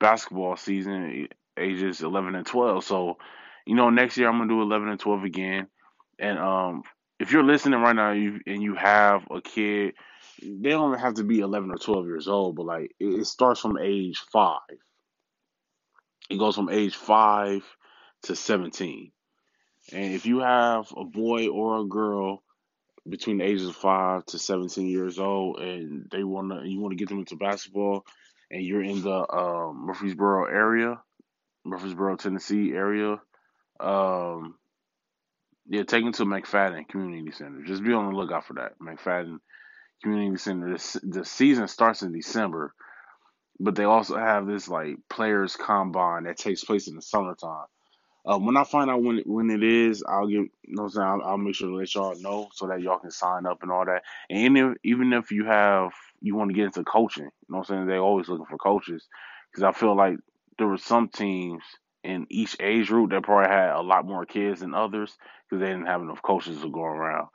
basketball 0.00 0.56
season, 0.56 1.28
ages 1.58 2.02
eleven 2.02 2.34
and 2.34 2.46
twelve. 2.46 2.84
So, 2.84 3.16
you 3.64 3.76
know, 3.76 3.90
next 3.90 4.18
year 4.18 4.28
I'm 4.28 4.38
gonna 4.38 4.48
do 4.48 4.60
eleven 4.60 4.88
and 4.88 5.00
twelve 5.00 5.24
again. 5.24 5.68
And 6.18 6.38
um, 6.38 6.82
if 7.20 7.32
you're 7.32 7.44
listening 7.44 7.80
right 7.80 7.94
now 7.94 8.10
and 8.10 8.62
you 8.62 8.74
have 8.74 9.22
a 9.30 9.40
kid, 9.40 9.94
they 10.42 10.70
don't 10.70 10.98
have 10.98 11.14
to 11.14 11.24
be 11.24 11.38
eleven 11.40 11.70
or 11.70 11.78
twelve 11.78 12.06
years 12.06 12.26
old, 12.26 12.56
but 12.56 12.66
like 12.66 12.94
it, 12.98 13.24
starts 13.26 13.60
from 13.60 13.78
age 13.78 14.22
five. 14.32 14.58
It 16.28 16.38
goes 16.38 16.56
from 16.56 16.70
age 16.70 16.96
five 16.96 17.62
to 18.24 18.34
seventeen. 18.34 19.12
And 19.92 20.14
if 20.14 20.26
you 20.26 20.40
have 20.40 20.92
a 20.96 21.04
boy 21.04 21.48
or 21.48 21.78
a 21.80 21.84
girl 21.84 22.42
between 23.08 23.38
the 23.38 23.44
ages 23.44 23.68
of 23.68 23.76
five 23.76 24.24
to 24.26 24.38
seventeen 24.38 24.86
years 24.86 25.18
old, 25.18 25.60
and 25.60 26.08
they 26.10 26.24
wanna 26.24 26.62
you 26.64 26.80
want 26.80 26.92
to 26.92 26.96
get 26.96 27.08
them 27.08 27.18
into 27.18 27.36
basketball, 27.36 28.04
and 28.50 28.62
you're 28.62 28.82
in 28.82 29.02
the 29.02 29.32
um, 29.32 29.86
Murfreesboro 29.86 30.46
area, 30.46 31.00
Murfreesboro, 31.64 32.16
Tennessee 32.16 32.72
area. 32.72 33.20
Um, 33.80 34.56
yeah, 35.66 35.82
take 35.82 36.04
them 36.04 36.12
to 36.14 36.24
McFadden 36.24 36.88
Community 36.88 37.30
Center. 37.32 37.62
Just 37.64 37.82
be 37.82 37.92
on 37.92 38.10
the 38.10 38.16
lookout 38.16 38.46
for 38.46 38.54
that 38.54 38.78
McFadden 38.78 39.38
Community 40.02 40.36
Center. 40.38 40.76
The, 40.76 41.00
the 41.02 41.24
season 41.24 41.68
starts 41.68 42.02
in 42.02 42.12
December, 42.12 42.74
but 43.60 43.74
they 43.74 43.84
also 43.84 44.16
have 44.16 44.46
this 44.46 44.68
like 44.68 44.96
players 45.10 45.56
combine 45.56 46.24
that 46.24 46.38
takes 46.38 46.64
place 46.64 46.88
in 46.88 46.96
the 46.96 47.02
summertime. 47.02 47.66
Um, 48.26 48.46
when 48.46 48.56
I 48.56 48.64
find 48.64 48.90
out 48.90 49.02
when 49.02 49.22
when 49.26 49.50
it 49.50 49.62
is, 49.62 50.02
I'll 50.08 50.26
give 50.26 50.44
you 50.44 50.50
know 50.68 50.84
what 50.84 50.88
I'm 50.88 50.90
saying. 50.90 51.08
I'll, 51.08 51.22
I'll 51.22 51.38
make 51.38 51.54
sure 51.54 51.68
to 51.68 51.76
let 51.76 51.94
y'all 51.94 52.18
know 52.20 52.48
so 52.54 52.66
that 52.68 52.80
y'all 52.80 52.98
can 52.98 53.10
sign 53.10 53.46
up 53.46 53.62
and 53.62 53.70
all 53.70 53.84
that. 53.84 54.02
And 54.30 54.38
even 54.38 54.56
if, 54.72 54.78
even 54.84 55.12
if 55.12 55.30
you 55.30 55.44
have 55.44 55.92
you 56.22 56.34
want 56.34 56.50
to 56.50 56.54
get 56.54 56.66
into 56.66 56.84
coaching, 56.84 57.24
you 57.24 57.30
know 57.48 57.58
what 57.58 57.70
I'm 57.70 57.76
saying. 57.76 57.86
They're 57.86 57.98
always 57.98 58.28
looking 58.28 58.46
for 58.46 58.58
coaches 58.58 59.06
because 59.50 59.62
I 59.64 59.72
feel 59.72 59.96
like 59.96 60.16
there 60.58 60.66
were 60.68 60.78
some 60.78 61.08
teams 61.08 61.62
in 62.02 62.26
each 62.30 62.56
age 62.60 62.88
group 62.88 63.10
that 63.10 63.22
probably 63.24 63.50
had 63.50 63.70
a 63.70 63.82
lot 63.82 64.06
more 64.06 64.24
kids 64.26 64.60
than 64.60 64.74
others 64.74 65.16
because 65.48 65.60
they 65.60 65.68
didn't 65.68 65.86
have 65.86 66.02
enough 66.02 66.22
coaches 66.22 66.60
to 66.62 66.70
go 66.70 66.82
around. 66.82 67.28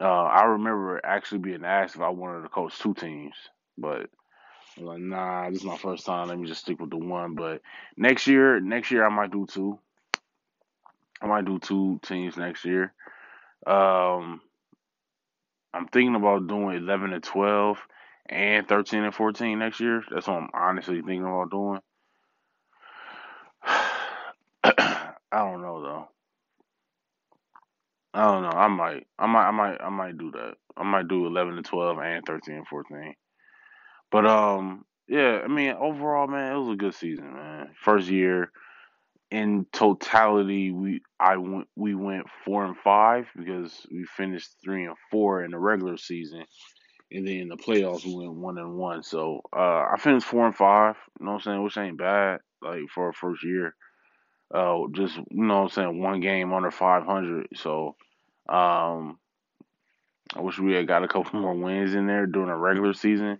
Uh, 0.00 0.24
I 0.24 0.44
remember 0.44 1.00
actually 1.04 1.38
being 1.38 1.64
asked 1.64 1.96
if 1.96 2.00
I 2.00 2.08
wanted 2.10 2.42
to 2.42 2.48
coach 2.48 2.78
two 2.78 2.94
teams, 2.94 3.34
but 3.78 4.08
like, 4.78 5.00
nah, 5.00 5.50
this 5.50 5.60
is 5.60 5.64
my 5.64 5.76
first 5.76 6.06
time. 6.06 6.28
Let 6.28 6.38
me 6.38 6.48
just 6.48 6.62
stick 6.62 6.80
with 6.80 6.90
the 6.90 6.96
one. 6.96 7.34
But 7.34 7.62
next 7.96 8.26
year, 8.26 8.60
next 8.60 8.90
year 8.90 9.06
I 9.06 9.10
might 9.10 9.30
do 9.30 9.46
two. 9.46 9.78
I 11.22 11.26
might 11.26 11.44
do 11.44 11.58
two 11.58 12.00
teams 12.04 12.36
next 12.36 12.64
year. 12.64 12.92
Um, 13.64 14.40
I'm 15.72 15.86
thinking 15.92 16.16
about 16.16 16.48
doing 16.48 16.76
11 16.76 17.12
and 17.12 17.22
12 17.22 17.78
and 18.26 18.68
13 18.68 19.04
and 19.04 19.14
14 19.14 19.58
next 19.58 19.80
year. 19.80 20.02
That's 20.10 20.26
what 20.26 20.38
I'm 20.42 20.48
honestly 20.52 20.96
thinking 20.96 21.22
about 21.24 21.50
doing. 21.50 21.80
I 24.64 25.14
don't 25.32 25.62
know 25.62 25.82
though. 25.82 26.08
I 28.14 28.24
don't 28.24 28.42
know. 28.42 28.50
I 28.50 28.68
might. 28.68 29.06
I 29.18 29.26
might. 29.26 29.48
I 29.48 29.50
might. 29.50 29.80
I 29.80 29.88
might 29.88 30.18
do 30.18 30.30
that. 30.32 30.56
I 30.76 30.82
might 30.82 31.08
do 31.08 31.26
11 31.26 31.56
and 31.56 31.64
12 31.64 31.98
and 31.98 32.26
13 32.26 32.54
and 32.56 32.66
14. 32.66 33.14
But 34.10 34.26
um, 34.26 34.84
yeah. 35.08 35.40
I 35.42 35.48
mean, 35.48 35.70
overall, 35.70 36.26
man, 36.26 36.52
it 36.52 36.58
was 36.58 36.68
a 36.68 36.76
good 36.76 36.94
season, 36.94 37.32
man. 37.32 37.70
First 37.82 38.08
year 38.08 38.52
in 39.32 39.66
totality, 39.72 40.70
we 40.70 41.00
I 41.18 41.38
went 41.38 41.66
we 41.74 41.94
went 41.94 42.26
four 42.44 42.66
and 42.66 42.76
five 42.76 43.26
because 43.34 43.74
we 43.90 44.04
finished 44.04 44.50
three 44.62 44.84
and 44.84 44.94
four 45.10 45.42
in 45.42 45.52
the 45.52 45.58
regular 45.58 45.96
season, 45.96 46.44
and 47.10 47.26
then 47.26 47.36
in 47.36 47.48
the 47.48 47.56
playoffs 47.56 48.04
we 48.04 48.14
went 48.14 48.34
one 48.34 48.58
and 48.58 48.76
one. 48.76 49.02
So 49.02 49.40
uh, 49.50 49.86
I 49.90 49.96
finished 49.98 50.26
four 50.26 50.44
and 50.44 50.54
five. 50.54 50.96
You 51.18 51.24
know 51.24 51.32
what 51.32 51.38
I'm 51.38 51.44
saying? 51.44 51.62
Which 51.64 51.78
ain't 51.78 51.96
bad, 51.96 52.40
like 52.60 52.82
for 52.94 53.08
a 53.08 53.14
first 53.14 53.42
year. 53.42 53.74
Uh, 54.52 54.80
just 54.92 55.16
you 55.16 55.24
know 55.30 55.62
what 55.62 55.62
I'm 55.62 55.68
saying, 55.70 56.02
one 56.02 56.20
game 56.20 56.52
under 56.52 56.70
500. 56.70 57.48
So 57.54 57.96
um, 58.50 59.18
I 60.36 60.40
wish 60.40 60.58
we 60.58 60.74
had 60.74 60.86
got 60.86 61.04
a 61.04 61.08
couple 61.08 61.40
more 61.40 61.54
wins 61.54 61.94
in 61.94 62.06
there 62.06 62.26
during 62.26 62.50
the 62.50 62.54
regular 62.54 62.92
season. 62.92 63.38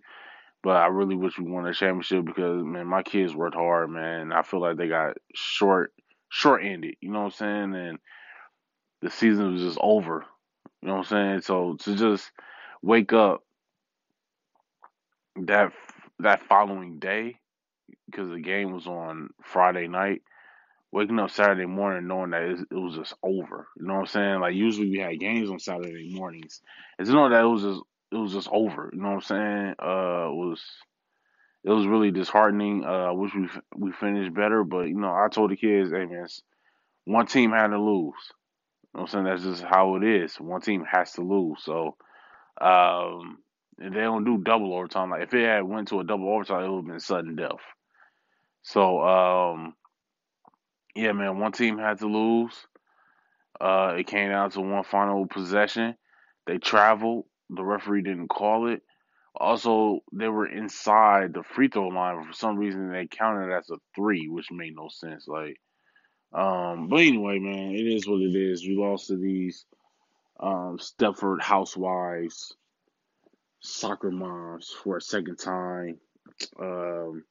But 0.62 0.76
I 0.76 0.87
really 0.87 1.16
wish 1.16 1.38
we 1.38 1.50
won 1.50 1.66
a 1.66 1.75
championship 1.75 2.25
because 2.25 2.62
man, 2.64 2.87
my 2.87 3.02
kids 3.02 3.35
worked 3.35 3.57
hard, 3.57 3.90
man. 3.90 4.33
I 4.33 4.42
feel 4.42 4.61
like 4.61 4.76
they 4.76 4.88
got 4.88 5.16
short 5.35 5.92
short 6.28 6.64
ended, 6.64 6.97
you 7.00 7.11
know 7.11 7.21
what 7.21 7.40
I'm 7.40 7.73
saying? 7.73 7.75
And 7.75 7.99
the 9.02 9.11
season 9.11 9.52
was 9.52 9.62
just 9.62 9.78
over. 9.81 10.25
You 10.81 10.88
know 10.88 10.95
what 10.97 11.12
I'm 11.12 11.40
saying? 11.40 11.40
So 11.42 11.76
to 11.81 11.97
just 11.97 12.31
wake 12.81 13.12
up 13.12 13.42
that 15.37 15.73
that 16.21 16.42
following 16.42 16.99
day 16.99 17.38
because 18.07 18.28
the 18.31 18.40
game 18.40 18.73
was 18.73 18.87
on 18.87 19.31
Friday 19.42 19.88
night, 19.88 20.22
waking 20.92 21.18
up 21.18 21.31
Saturday 21.31 21.66
morning 21.66 22.07
knowing 22.07 22.31
that 22.31 22.42
it, 22.42 22.66
was 22.70 22.96
just 22.96 23.14
over. 23.22 23.68
You 23.77 23.87
know 23.87 23.94
what 23.94 24.01
I'm 24.01 24.07
saying? 24.07 24.40
Like 24.40 24.55
usually 24.55 24.90
we 24.90 24.98
had 24.98 25.18
games 25.18 25.51
on 25.51 25.59
Saturday 25.59 26.14
mornings, 26.14 26.61
and 26.98 27.07
to 27.07 27.12
know 27.12 27.29
that 27.29 27.44
it 27.44 27.48
was 27.48 27.62
just 27.62 27.83
it 28.12 28.16
was 28.16 28.33
just 28.33 28.48
over. 28.53 28.90
You 28.92 29.01
know 29.01 29.09
what 29.09 29.14
I'm 29.14 29.20
saying? 29.22 29.75
Uh, 29.83 30.29
it 30.29 30.37
was 30.37 30.62
it 31.64 31.70
was 31.70 31.87
really 31.87 32.11
disheartening. 32.11 32.85
Uh, 32.85 33.09
I 33.09 33.11
wish 33.12 33.35
we 33.35 33.48
we 33.77 33.92
finished 33.92 34.35
better, 34.35 34.64
but 34.64 34.88
you 34.88 34.96
know 34.98 35.12
I 35.12 35.29
told 35.31 35.51
the 35.51 35.57
kids, 35.57 35.90
hey 35.90 36.05
man, 36.05 36.27
one 37.05 37.27
team 37.27 37.51
had 37.51 37.68
to 37.68 37.79
lose. 37.79 38.14
You 38.94 38.98
know 38.98 39.01
what 39.01 39.01
I'm 39.03 39.07
saying? 39.07 39.25
That's 39.25 39.42
just 39.42 39.62
how 39.62 39.96
it 39.96 40.05
is. 40.05 40.37
One 40.37 40.61
team 40.61 40.85
has 40.85 41.12
to 41.12 41.22
lose. 41.22 41.62
So 41.64 41.96
um, 42.61 43.38
they 43.79 43.88
don't 43.88 44.25
do 44.25 44.38
double 44.38 44.75
overtime. 44.75 45.11
Like 45.11 45.22
if 45.22 45.35
it 45.35 45.46
had 45.46 45.64
went 45.64 45.88
to 45.88 46.01
a 46.01 46.05
double 46.05 46.29
overtime, 46.29 46.64
it 46.64 46.68
would 46.68 46.83
have 46.83 46.87
been 46.87 47.01
sudden 47.01 47.37
death. 47.37 47.61
So 48.62 49.01
um, 49.03 49.75
yeah, 50.94 51.12
man, 51.12 51.38
one 51.38 51.53
team 51.53 51.79
had 51.79 52.01
to 52.01 52.07
lose. 52.07 52.55
Uh, 53.61 53.94
it 53.98 54.07
came 54.07 54.29
down 54.29 54.51
to 54.51 54.61
one 54.61 54.85
final 54.85 55.27
possession. 55.27 55.96
They 56.46 56.59
traveled. 56.59 57.25
The 57.55 57.65
referee 57.65 58.03
didn't 58.03 58.29
call 58.29 58.69
it. 58.69 58.83
Also, 59.35 60.01
they 60.12 60.29
were 60.29 60.47
inside 60.47 61.33
the 61.33 61.43
free 61.43 61.69
throw 61.69 61.88
line, 61.88 62.25
for 62.25 62.33
some 62.33 62.57
reason 62.57 62.93
they 62.93 63.07
counted 63.07 63.51
it 63.51 63.57
as 63.59 63.71
a 63.71 63.77
three, 63.95 64.29
which 64.29 64.51
made 64.51 64.75
no 64.77 64.88
sense. 64.88 65.27
Like, 65.27 65.59
um, 66.33 66.88
but 66.88 67.01
anyway, 67.01 67.38
man, 67.38 67.75
it 67.75 67.87
is 67.87 68.07
what 68.07 68.21
it 68.21 68.35
is. 68.35 68.67
We 68.67 68.77
lost 68.77 69.09
to 69.09 69.17
these 69.17 69.65
um, 70.41 70.79
Stepford 70.79 71.41
housewives, 71.41 72.55
soccer 73.61 74.11
moms 74.11 74.71
for 74.83 74.97
a 74.97 75.01
second 75.01 75.37
time. 75.37 75.99
Um, 76.61 77.25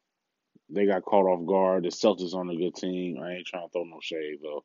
they 0.69 0.85
got 0.85 1.03
caught 1.03 1.25
off 1.25 1.45
guard. 1.45 1.83
The 1.83 1.89
Celtics 1.89 2.33
on 2.33 2.49
a 2.49 2.55
good 2.55 2.75
team. 2.75 3.19
I 3.21 3.33
ain't 3.33 3.47
trying 3.47 3.67
to 3.67 3.71
throw 3.71 3.83
no 3.83 3.99
shade 4.01 4.39
though, 4.41 4.63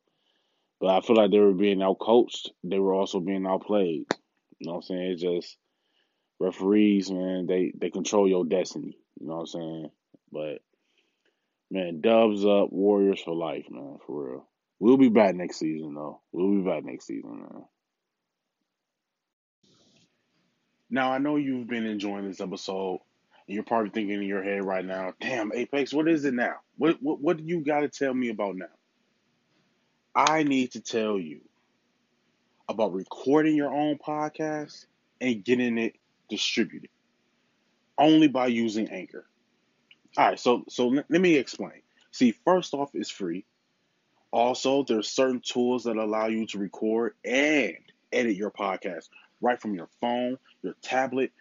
but 0.81 0.89
I 0.89 1.01
feel 1.01 1.17
like 1.17 1.31
they 1.31 1.39
were 1.39 1.53
being 1.53 1.79
outcoached. 1.79 2.51
They 2.65 2.79
were 2.79 2.95
also 2.95 3.21
being 3.21 3.47
outplayed. 3.47 4.07
You 4.59 4.69
know 4.69 4.75
what 4.75 4.79
I'm 4.79 4.83
saying? 4.83 5.13
It's 5.13 5.23
just 5.23 5.57
referees, 6.39 7.11
man. 7.11 7.47
They 7.47 7.73
they 7.79 7.91
control 7.91 8.29
your 8.29 8.45
destiny. 8.45 8.99
You 9.21 9.27
know 9.27 9.37
what 9.37 9.41
I'm 9.41 9.47
saying? 9.47 9.91
But 10.33 10.59
man, 11.71 12.01
dubs 12.01 12.45
up, 12.45 12.73
Warriors 12.73 13.23
for 13.23 13.35
life, 13.35 13.67
man. 13.71 13.99
For 14.07 14.31
real. 14.31 14.49
We'll 14.79 14.99
be 14.99 15.09
back 15.09 15.35
next 15.35 15.59
season 15.59 15.95
though. 15.95 16.21
We'll 16.33 16.63
be 16.63 16.69
back 16.69 16.85
next 16.85 17.07
season, 17.07 17.39
man. 17.41 17.65
Now 20.91 21.13
I 21.13 21.19
know 21.19 21.37
you've 21.37 21.69
been 21.69 21.87
enjoying 21.87 22.29
this 22.29 22.41
episode, 22.41 23.01
and 23.47 23.55
you're 23.55 23.65
probably 23.65 23.91
thinking 23.91 24.23
in 24.23 24.29
your 24.29 24.43
head 24.43 24.65
right 24.65 24.85
now, 24.85 25.15
"Damn, 25.21 25.53
Apex, 25.53 25.93
what 25.93 26.09
is 26.09 26.25
it 26.25 26.35
now? 26.35 26.57
What 26.77 26.99
what 27.03 27.21
what 27.21 27.37
do 27.39 27.45
you 27.45 27.65
got 27.65 27.81
to 27.81 27.89
tell 27.89 28.15
me 28.15 28.29
about 28.29 28.57
now?" 28.57 28.67
I 30.15 30.45
need 30.45 30.73
to 30.73 30.81
tell 30.81 31.19
you 31.19 31.41
about 32.69 32.93
recording 32.93 33.55
your 33.55 33.73
own 33.73 33.99
podcast 33.99 34.87
and 35.21 35.45
getting 35.45 35.79
it 35.79 35.95
distributed 36.29 36.91
only 37.99 38.29
by 38.29 38.47
using 38.47 38.89
Anchor. 38.91 39.27
All 40.17 40.29
right, 40.29 40.41
so 40.41 40.65
so 40.69 40.89
let, 40.89 41.11
me 41.11 41.37
explain. 41.37 41.83
See, 42.11 42.33
first 42.45 42.75
off, 42.75 42.91
it's 42.95 43.11
free. 43.11 43.45
Also, 44.31 44.85
there's 44.85 45.09
certain 45.09 45.41
tools 45.41 45.85
that 45.85 45.97
allow 45.97 46.27
you 46.27 46.47
to 46.47 46.59
record 46.59 47.15
and 47.25 47.77
edit 48.13 48.37
your 48.37 48.51
podcast 48.51 49.09
right 49.41 49.61
from 49.61 49.75
your 49.75 49.89
phone, 50.01 50.39
your 50.63 50.75
tablet, 50.83 51.33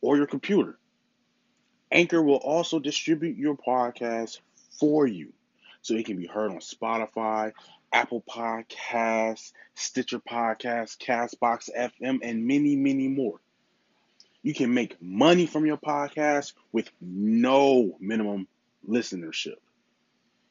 or 0.00 0.16
your 0.16 0.26
computer. 0.26 0.78
Anchor 1.90 2.22
will 2.22 2.36
also 2.36 2.78
distribute 2.78 3.36
your 3.36 3.56
podcast 3.56 4.40
for 4.80 5.06
you 5.06 5.32
so 5.82 5.94
it 5.94 6.06
can 6.06 6.16
be 6.16 6.26
heard 6.26 6.50
on 6.50 6.58
Spotify, 6.58 7.52
Apple 7.94 8.24
Podcasts, 8.28 9.52
Stitcher 9.76 10.18
Podcasts, 10.18 10.98
Castbox 10.98 11.70
FM, 11.78 12.18
and 12.22 12.44
many, 12.44 12.74
many 12.74 13.06
more. 13.06 13.38
You 14.42 14.52
can 14.52 14.74
make 14.74 15.00
money 15.00 15.46
from 15.46 15.64
your 15.64 15.76
podcast 15.76 16.54
with 16.72 16.90
no 17.00 17.96
minimum 18.00 18.48
listenership. 18.86 19.58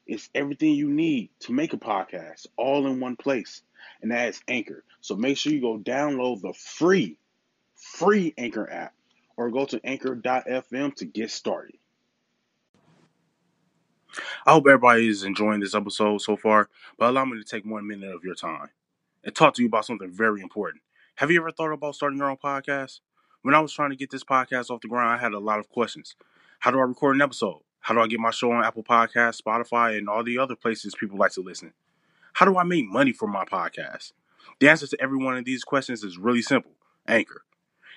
It's 0.06 0.30
everything 0.34 0.72
you 0.72 0.88
need 0.88 1.28
to 1.40 1.52
make 1.52 1.74
a 1.74 1.76
podcast 1.76 2.46
all 2.56 2.86
in 2.86 2.98
one 2.98 3.16
place, 3.16 3.60
and 4.00 4.10
that 4.10 4.30
is 4.30 4.40
Anchor. 4.48 4.82
So 5.02 5.14
make 5.14 5.36
sure 5.36 5.52
you 5.52 5.60
go 5.60 5.76
download 5.76 6.40
the 6.40 6.54
free, 6.54 7.18
free 7.76 8.32
Anchor 8.38 8.70
app 8.72 8.94
or 9.36 9.50
go 9.50 9.66
to 9.66 9.80
anchor.fm 9.84 10.94
to 10.96 11.04
get 11.04 11.30
started. 11.30 11.76
I 14.46 14.52
hope 14.52 14.66
everybody 14.66 15.08
is 15.08 15.24
enjoying 15.24 15.60
this 15.60 15.74
episode 15.74 16.20
so 16.20 16.36
far, 16.36 16.68
but 16.98 17.08
allow 17.08 17.24
me 17.24 17.38
to 17.38 17.44
take 17.44 17.64
one 17.64 17.86
minute 17.86 18.14
of 18.14 18.24
your 18.24 18.34
time 18.34 18.68
and 19.24 19.34
talk 19.34 19.54
to 19.54 19.62
you 19.62 19.68
about 19.68 19.86
something 19.86 20.10
very 20.10 20.42
important. 20.42 20.82
Have 21.14 21.30
you 21.30 21.40
ever 21.40 21.50
thought 21.50 21.72
about 21.72 21.94
starting 21.94 22.18
your 22.18 22.28
own 22.28 22.36
podcast? 22.36 23.00
When 23.40 23.54
I 23.54 23.60
was 23.60 23.72
trying 23.72 23.88
to 23.88 23.96
get 23.96 24.10
this 24.10 24.22
podcast 24.22 24.68
off 24.68 24.82
the 24.82 24.88
ground, 24.88 25.08
I 25.08 25.16
had 25.16 25.32
a 25.32 25.38
lot 25.38 25.60
of 25.60 25.70
questions. 25.70 26.14
How 26.58 26.70
do 26.70 26.78
I 26.78 26.82
record 26.82 27.16
an 27.16 27.22
episode? 27.22 27.60
How 27.80 27.94
do 27.94 28.00
I 28.00 28.06
get 28.06 28.20
my 28.20 28.32
show 28.32 28.52
on 28.52 28.62
Apple 28.62 28.84
Podcasts, 28.84 29.40
Spotify, 29.40 29.96
and 29.96 30.10
all 30.10 30.22
the 30.22 30.38
other 30.38 30.56
places 30.56 30.94
people 30.94 31.16
like 31.16 31.32
to 31.32 31.40
listen? 31.40 31.72
How 32.34 32.44
do 32.44 32.58
I 32.58 32.64
make 32.64 32.84
money 32.86 33.14
from 33.14 33.30
my 33.30 33.46
podcast? 33.46 34.12
The 34.60 34.68
answer 34.68 34.86
to 34.86 35.00
every 35.00 35.16
one 35.16 35.38
of 35.38 35.46
these 35.46 35.64
questions 35.64 36.04
is 36.04 36.18
really 36.18 36.42
simple 36.42 36.72
Anchor. 37.08 37.44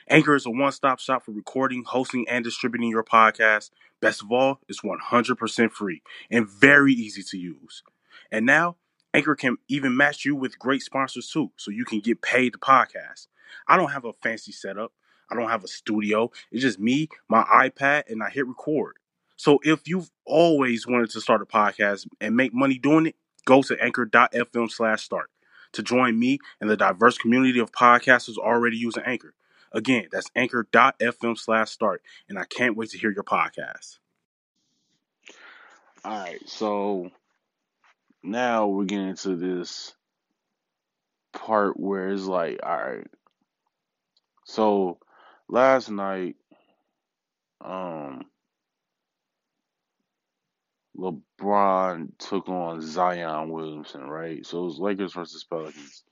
Anchor 0.09 0.35
is 0.35 0.45
a 0.45 0.49
one 0.49 0.71
stop 0.71 0.99
shop 0.99 1.25
for 1.25 1.31
recording, 1.31 1.83
hosting, 1.83 2.25
and 2.29 2.43
distributing 2.43 2.89
your 2.89 3.03
podcast. 3.03 3.71
Best 3.99 4.21
of 4.21 4.31
all, 4.31 4.61
it's 4.69 4.81
100% 4.81 5.71
free 5.71 6.01
and 6.31 6.47
very 6.47 6.93
easy 6.93 7.23
to 7.23 7.37
use. 7.37 7.83
And 8.31 8.45
now, 8.45 8.77
Anchor 9.13 9.35
can 9.35 9.57
even 9.67 9.97
match 9.97 10.23
you 10.23 10.33
with 10.35 10.59
great 10.59 10.81
sponsors 10.81 11.29
too, 11.29 11.51
so 11.57 11.71
you 11.71 11.83
can 11.83 11.99
get 11.99 12.21
paid 12.21 12.53
to 12.53 12.59
podcast. 12.59 13.27
I 13.67 13.75
don't 13.75 13.91
have 13.91 14.05
a 14.05 14.13
fancy 14.13 14.53
setup, 14.53 14.93
I 15.29 15.35
don't 15.35 15.49
have 15.49 15.65
a 15.65 15.67
studio. 15.67 16.31
It's 16.51 16.61
just 16.61 16.79
me, 16.79 17.09
my 17.27 17.43
iPad, 17.43 18.03
and 18.07 18.23
I 18.23 18.29
hit 18.29 18.47
record. 18.47 18.95
So 19.35 19.59
if 19.63 19.87
you've 19.87 20.09
always 20.25 20.87
wanted 20.87 21.09
to 21.11 21.21
start 21.21 21.41
a 21.41 21.45
podcast 21.45 22.07
and 22.21 22.35
make 22.35 22.53
money 22.53 22.77
doing 22.77 23.07
it, 23.07 23.15
go 23.45 23.61
to 23.61 23.77
anchor.fm 23.83 24.71
slash 24.71 25.03
start 25.03 25.29
to 25.73 25.83
join 25.83 26.17
me 26.17 26.39
and 26.61 26.69
the 26.69 26.77
diverse 26.77 27.17
community 27.17 27.59
of 27.59 27.73
podcasters 27.73 28.37
already 28.37 28.77
using 28.77 29.03
Anchor. 29.05 29.33
Again, 29.71 30.07
that's 30.11 30.29
anchor.fm 30.35 31.37
slash 31.37 31.71
start. 31.71 32.01
And 32.29 32.37
I 32.37 32.45
can't 32.45 32.77
wait 32.77 32.89
to 32.91 32.97
hear 32.97 33.11
your 33.11 33.23
podcast. 33.23 33.99
All 36.05 36.23
right, 36.23 36.47
so 36.47 37.11
now 38.23 38.67
we're 38.67 38.85
getting 38.85 39.09
into 39.09 39.35
this 39.35 39.93
part 41.33 41.79
where 41.79 42.09
it's 42.09 42.25
like, 42.25 42.59
all 42.63 42.77
right. 42.77 43.07
So 44.45 44.99
last 45.49 45.89
night, 45.89 46.35
um, 47.61 48.25
LeBron 50.97 52.11
took 52.17 52.49
on 52.49 52.81
Zion 52.81 53.49
Williamson, 53.49 54.09
right? 54.09 54.45
So 54.45 54.61
it 54.61 54.65
was 54.65 54.79
Lakers 54.79 55.13
versus 55.13 55.43
Pelicans, 55.43 56.03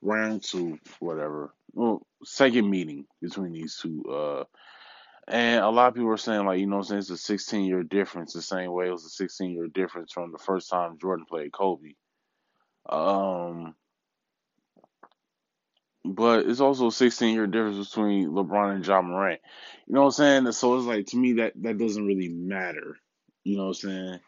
round 0.00 0.42
two, 0.42 0.78
whatever. 1.00 1.52
Well, 1.72 2.06
second 2.24 2.68
meeting 2.68 3.06
between 3.20 3.52
these 3.52 3.78
two. 3.80 4.04
Uh, 4.04 4.44
and 5.28 5.62
a 5.62 5.68
lot 5.68 5.88
of 5.88 5.94
people 5.94 6.10
are 6.10 6.16
saying, 6.16 6.46
like, 6.46 6.58
you 6.58 6.66
know, 6.66 6.82
since 6.82 7.10
it's 7.10 7.20
a 7.20 7.24
16 7.24 7.66
year 7.66 7.82
difference, 7.82 8.32
the 8.32 8.42
same 8.42 8.72
way 8.72 8.88
it 8.88 8.92
was 8.92 9.04
a 9.04 9.10
16 9.10 9.52
year 9.52 9.66
difference 9.66 10.12
from 10.12 10.32
the 10.32 10.38
first 10.38 10.70
time 10.70 10.98
Jordan 10.98 11.26
played 11.28 11.52
Kobe. 11.52 11.94
Um, 12.88 13.74
but 16.04 16.46
it's 16.46 16.60
also 16.60 16.86
a 16.86 16.92
16 16.92 17.34
year 17.34 17.46
difference 17.46 17.88
between 17.88 18.30
LeBron 18.30 18.76
and 18.76 18.86
Ja 18.86 19.02
Morant. 19.02 19.40
You 19.86 19.94
know 19.94 20.00
what 20.02 20.06
I'm 20.18 20.44
saying? 20.44 20.52
So 20.52 20.76
it's 20.76 20.86
like 20.86 21.06
to 21.08 21.16
me 21.18 21.34
that 21.34 21.52
that 21.62 21.78
doesn't 21.78 22.06
really 22.06 22.28
matter. 22.28 22.96
You 23.44 23.58
know 23.58 23.66
what 23.66 23.68
I'm 23.84 23.90
saying? 23.90 24.20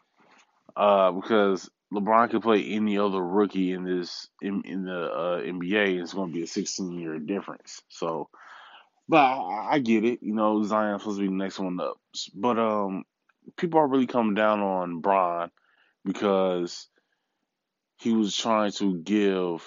Uh, 0.75 1.11
because 1.11 1.69
LeBron 1.93 2.29
could 2.29 2.41
play 2.41 2.63
any 2.63 2.97
other 2.97 3.21
rookie 3.21 3.73
in 3.73 3.83
this 3.83 4.27
in, 4.41 4.61
in 4.65 4.83
the 4.83 5.11
uh, 5.11 5.41
NBA, 5.41 6.01
it's 6.01 6.13
going 6.13 6.29
to 6.29 6.33
be 6.33 6.43
a 6.43 6.47
16 6.47 6.99
year 6.99 7.19
difference. 7.19 7.81
So, 7.89 8.29
but 9.09 9.17
I, 9.17 9.73
I 9.73 9.79
get 9.79 10.05
it. 10.05 10.19
You 10.21 10.33
know, 10.33 10.63
Zion's 10.63 11.01
supposed 11.01 11.17
to 11.17 11.23
be 11.23 11.27
the 11.27 11.33
next 11.33 11.59
one 11.59 11.79
up, 11.79 11.97
but 12.33 12.57
um, 12.57 13.03
people 13.57 13.79
are 13.79 13.87
really 13.87 14.07
coming 14.07 14.35
down 14.35 14.61
on 14.61 15.01
Bron 15.01 15.51
because 16.05 16.87
he 17.97 18.13
was 18.13 18.35
trying 18.35 18.71
to 18.73 18.97
give 18.97 19.63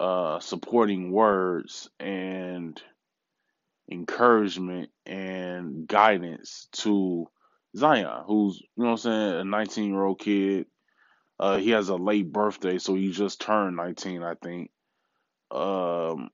uh, 0.00 0.40
supporting 0.40 1.10
words 1.10 1.88
and 1.98 2.80
encouragement 3.90 4.90
and 5.06 5.86
guidance 5.86 6.68
to 6.72 7.26
Zion, 7.76 8.24
who's, 8.26 8.60
you 8.76 8.84
know 8.84 8.90
I'm 8.90 8.96
saying, 8.96 9.40
a 9.40 9.44
19 9.44 9.90
year 9.90 10.02
old 10.02 10.18
kid. 10.18 10.66
Uh, 11.40 11.58
he 11.58 11.70
has 11.70 11.88
a 11.88 11.96
late 11.96 12.32
birthday, 12.32 12.78
so 12.78 12.94
he 12.94 13.12
just 13.12 13.40
turned 13.40 13.76
19, 13.76 14.22
I 14.22 14.34
think. 14.34 14.70
Um, 15.50 16.30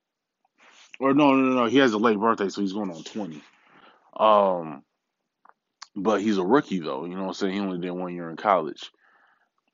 or 0.99 1.13
no, 1.13 1.35
no, 1.35 1.55
no, 1.55 1.67
he 1.67 1.79
has 1.79 1.93
a 1.93 1.99
late 1.99 2.19
birthday, 2.19 2.49
so 2.49 2.61
he's 2.61 2.73
going 2.73 2.91
on 2.91 3.03
20. 3.03 3.43
Um, 4.17 4.83
but 5.95 6.21
he's 6.21 6.39
a 6.39 6.45
rookie 6.45 6.81
though, 6.81 7.05
you 7.05 7.15
know 7.15 7.23
what 7.23 7.29
I'm 7.29 7.35
saying? 7.35 7.55
He 7.55 7.61
only 7.61 7.79
did 7.79 7.91
one 7.91 8.15
year 8.15 8.31
in 8.31 8.37
college. 8.37 8.91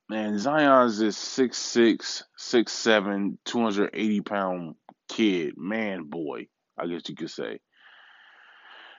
Man, 0.08 0.38
Zion's 0.38 0.98
this 0.98 1.16
6'6, 1.16 2.22
6'7, 2.38 3.36
280 3.44 4.20
pound 4.22 4.74
kid, 5.08 5.54
man 5.56 6.04
boy, 6.04 6.48
I 6.76 6.86
guess 6.86 7.08
you 7.08 7.14
could 7.14 7.30
say. 7.30 7.60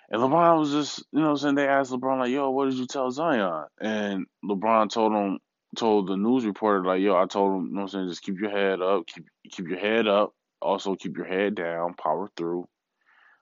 And 0.09 0.21
LeBron 0.21 0.59
was 0.59 0.71
just, 0.71 0.99
you 1.11 1.19
know 1.19 1.25
what 1.27 1.31
I'm 1.31 1.37
saying? 1.37 1.55
They 1.55 1.67
asked 1.67 1.91
LeBron, 1.91 2.19
like, 2.19 2.31
yo, 2.31 2.49
what 2.51 2.69
did 2.69 2.77
you 2.77 2.85
tell 2.85 3.11
Zion? 3.11 3.65
And 3.79 4.25
LeBron 4.43 4.89
told 4.89 5.13
him, 5.13 5.39
told 5.75 6.07
the 6.07 6.17
news 6.17 6.45
reporter, 6.45 6.83
like, 6.83 7.01
yo, 7.01 7.15
I 7.15 7.25
told 7.25 7.55
him, 7.55 7.69
you 7.69 7.75
know 7.75 7.81
I'm 7.81 7.87
saying, 7.87 8.09
just 8.09 8.23
keep 8.23 8.39
your 8.39 8.51
head 8.51 8.81
up, 8.81 9.07
keep 9.07 9.25
keep 9.51 9.67
your 9.67 9.79
head 9.79 10.07
up, 10.07 10.33
also 10.61 10.95
keep 10.95 11.17
your 11.17 11.25
head 11.25 11.55
down, 11.55 11.93
power 11.93 12.29
through, 12.35 12.67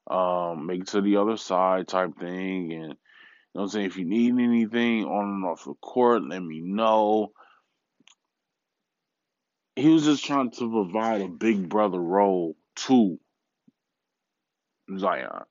um, 0.09 0.65
make 0.65 0.81
it 0.81 0.87
to 0.87 1.01
the 1.01 1.17
other 1.17 1.37
side 1.37 1.87
type 1.87 2.17
thing. 2.19 2.73
And, 2.73 2.91
you 2.91 2.97
know 3.55 3.61
I'm 3.61 3.67
saying, 3.69 3.85
if 3.85 3.97
you 3.97 4.05
need 4.05 4.33
anything 4.33 5.05
on 5.05 5.25
and 5.25 5.45
off 5.45 5.65
the 5.65 5.73
court, 5.81 6.23
let 6.23 6.41
me 6.41 6.61
know. 6.61 7.31
He 9.75 9.89
was 9.89 10.03
just 10.03 10.25
trying 10.25 10.51
to 10.51 10.69
provide 10.69 11.21
a 11.21 11.27
big 11.27 11.69
brother 11.69 11.99
role 11.99 12.55
to 12.87 13.19
Zion 14.97 15.45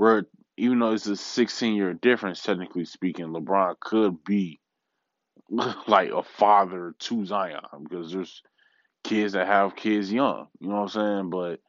where 0.00 0.24
even 0.56 0.78
though 0.78 0.92
it's 0.92 1.06
a 1.06 1.14
16 1.14 1.74
year 1.74 1.92
difference, 1.92 2.42
technically 2.42 2.86
speaking, 2.86 3.26
LeBron 3.26 3.78
could 3.80 4.24
be 4.24 4.58
like 5.86 6.10
a 6.10 6.22
father 6.22 6.94
to 6.98 7.26
Zion 7.26 7.60
because 7.82 8.12
there's 8.12 8.42
kids 9.02 9.32
that 9.32 9.46
have 9.46 9.76
kids 9.76 10.12
young, 10.12 10.46
you 10.60 10.68
know 10.68 10.82
what 10.82 10.82
I'm 10.82 10.88
saying? 10.88 11.30
But 11.30 11.60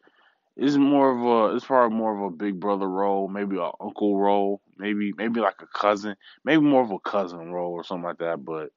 it's 0.55 0.75
more 0.75 1.11
of 1.11 1.51
a, 1.51 1.55
it's 1.55 1.65
probably 1.65 1.97
more 1.97 2.15
of 2.15 2.33
a 2.33 2.35
big 2.35 2.59
brother 2.59 2.87
role, 2.87 3.27
maybe 3.27 3.57
an 3.57 3.71
uncle 3.79 4.17
role, 4.17 4.61
maybe 4.77 5.13
maybe 5.17 5.39
like 5.39 5.61
a 5.61 5.67
cousin, 5.67 6.15
maybe 6.45 6.61
more 6.61 6.83
of 6.83 6.91
a 6.91 6.99
cousin 6.99 7.51
role 7.51 7.71
or 7.71 7.83
something 7.83 8.03
like 8.03 8.19
that. 8.19 8.43
But 8.43 8.69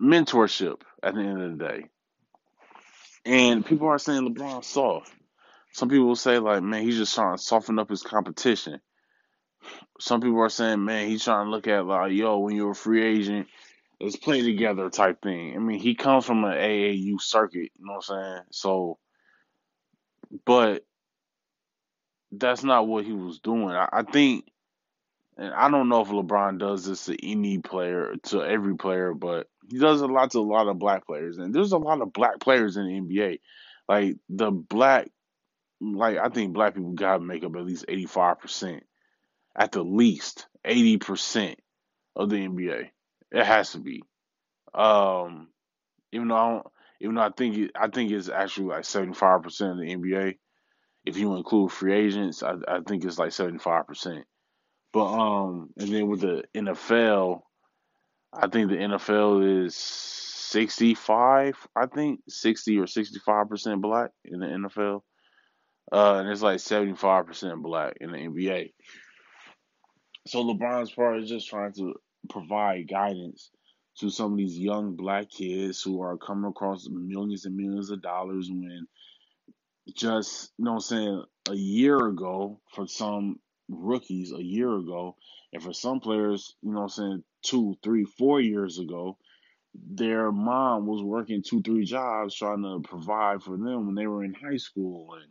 mentorship 0.00 0.82
at 1.02 1.14
the 1.14 1.20
end 1.20 1.42
of 1.42 1.58
the 1.58 1.64
day. 1.64 1.84
And 3.24 3.64
people 3.64 3.88
are 3.88 3.98
saying 3.98 4.34
LeBron 4.34 4.64
soft. 4.64 5.12
Some 5.72 5.88
people 5.88 6.16
say 6.16 6.38
like, 6.38 6.62
man, 6.62 6.82
he's 6.82 6.96
just 6.96 7.14
trying 7.14 7.36
to 7.36 7.42
soften 7.42 7.78
up 7.78 7.90
his 7.90 8.02
competition. 8.02 8.80
Some 10.00 10.20
people 10.20 10.40
are 10.40 10.48
saying, 10.48 10.84
man, 10.84 11.08
he's 11.08 11.24
trying 11.24 11.46
to 11.46 11.50
look 11.50 11.66
at 11.66 11.84
like, 11.84 12.12
yo, 12.12 12.38
when 12.38 12.56
you're 12.56 12.70
a 12.70 12.74
free 12.74 13.04
agent, 13.04 13.48
let's 14.00 14.16
play 14.16 14.42
together 14.42 14.90
type 14.90 15.22
thing. 15.22 15.54
I 15.54 15.58
mean, 15.58 15.78
he 15.78 15.94
comes 15.94 16.24
from 16.24 16.44
an 16.44 16.52
AAU 16.52 17.20
circuit, 17.20 17.70
you 17.78 17.86
know 17.86 17.94
what 17.94 18.10
I'm 18.10 18.16
saying? 18.24 18.42
So, 18.50 18.98
but 20.44 20.84
that's 22.32 22.62
not 22.62 22.86
what 22.86 23.04
he 23.04 23.12
was 23.12 23.40
doing. 23.40 23.70
I, 23.70 23.88
I 23.92 24.02
think, 24.02 24.44
and 25.36 25.52
I 25.54 25.70
don't 25.70 25.88
know 25.88 26.02
if 26.02 26.08
LeBron 26.08 26.58
does 26.58 26.84
this 26.84 27.06
to 27.06 27.16
any 27.26 27.58
player, 27.58 28.14
to 28.24 28.42
every 28.42 28.76
player, 28.76 29.14
but 29.14 29.48
he 29.68 29.78
does 29.78 30.00
a 30.00 30.06
lot 30.06 30.32
to 30.32 30.38
a 30.38 30.40
lot 30.40 30.68
of 30.68 30.78
black 30.78 31.06
players, 31.06 31.38
and 31.38 31.54
there's 31.54 31.72
a 31.72 31.78
lot 31.78 32.00
of 32.00 32.12
black 32.12 32.40
players 32.40 32.76
in 32.76 32.86
the 32.86 33.00
NBA. 33.00 33.40
Like 33.88 34.16
the 34.28 34.50
black 34.50 35.08
like 35.80 36.18
I 36.18 36.28
think 36.28 36.52
black 36.52 36.74
people 36.74 36.92
gotta 36.92 37.22
make 37.22 37.44
up 37.44 37.54
at 37.56 37.64
least 37.64 37.84
eighty 37.88 38.06
five 38.06 38.40
percent, 38.40 38.84
at 39.56 39.72
the 39.72 39.82
least 39.82 40.46
eighty 40.64 40.98
percent 40.98 41.60
of 42.16 42.30
the 42.30 42.36
NBA. 42.36 42.90
It 43.32 43.44
has 43.44 43.72
to 43.72 43.78
be. 43.78 44.02
Um, 44.74 45.48
even 46.12 46.28
though 46.28 46.36
I 46.36 46.48
don't, 46.50 46.66
even 47.00 47.14
though 47.14 47.22
I 47.22 47.30
think 47.30 47.56
it, 47.56 47.70
I 47.74 47.88
think 47.88 48.10
it's 48.10 48.28
actually 48.28 48.66
like 48.66 48.84
seventy 48.84 49.14
five 49.14 49.42
percent 49.42 49.72
of 49.72 49.78
the 49.78 49.94
NBA. 49.94 50.36
If 51.04 51.16
you 51.16 51.36
include 51.36 51.72
free 51.72 51.94
agents, 51.94 52.42
I, 52.42 52.54
I 52.66 52.80
think 52.86 53.04
it's 53.04 53.18
like 53.18 53.32
seventy 53.32 53.58
five 53.58 53.86
percent. 53.86 54.24
But 54.92 55.06
um, 55.06 55.70
and 55.76 55.88
then 55.88 56.08
with 56.08 56.20
the 56.20 56.44
NFL, 56.54 57.40
I 58.32 58.48
think 58.48 58.70
the 58.70 58.76
NFL 58.76 59.64
is 59.66 59.74
sixty 59.74 60.94
five. 60.94 61.56
I 61.76 61.86
think 61.86 62.20
sixty 62.28 62.78
or 62.78 62.86
sixty 62.86 63.18
five 63.18 63.48
percent 63.48 63.80
black 63.80 64.10
in 64.24 64.40
the 64.40 64.46
NFL. 64.46 65.02
Uh, 65.90 66.16
and 66.16 66.28
it's 66.28 66.42
like 66.42 66.58
75% 66.58 67.62
black 67.62 67.94
in 68.00 68.12
the 68.12 68.18
NBA. 68.18 68.72
So 70.26 70.44
LeBron's 70.44 70.90
part 70.90 71.22
is 71.22 71.28
just 71.28 71.48
trying 71.48 71.72
to 71.74 71.94
provide 72.28 72.88
guidance 72.88 73.50
to 73.98 74.10
some 74.10 74.32
of 74.32 74.38
these 74.38 74.58
young 74.58 74.94
black 74.96 75.28
kids 75.30 75.82
who 75.82 76.02
are 76.02 76.16
coming 76.16 76.48
across 76.48 76.88
millions 76.88 77.44
and 77.44 77.56
millions 77.56 77.90
of 77.90 78.00
dollars 78.00 78.48
when 78.50 78.86
just, 79.96 80.52
you 80.58 80.64
know 80.64 80.74
I'm 80.74 80.80
saying, 80.80 81.24
a 81.50 81.54
year 81.54 82.06
ago 82.06 82.60
for 82.74 82.86
some 82.86 83.40
rookies, 83.68 84.32
a 84.32 84.42
year 84.42 84.74
ago, 84.76 85.16
and 85.52 85.62
for 85.62 85.72
some 85.72 86.00
players, 86.00 86.54
you 86.62 86.72
know 86.72 86.82
I'm 86.82 86.88
saying, 86.88 87.24
two, 87.42 87.76
three, 87.82 88.04
four 88.04 88.40
years 88.40 88.78
ago, 88.78 89.16
their 89.74 90.30
mom 90.30 90.86
was 90.86 91.02
working 91.02 91.42
two, 91.42 91.62
three 91.62 91.84
jobs 91.84 92.34
trying 92.34 92.62
to 92.62 92.80
provide 92.86 93.42
for 93.42 93.56
them 93.56 93.86
when 93.86 93.94
they 93.94 94.06
were 94.06 94.24
in 94.24 94.34
high 94.34 94.56
school 94.56 95.14
and 95.14 95.30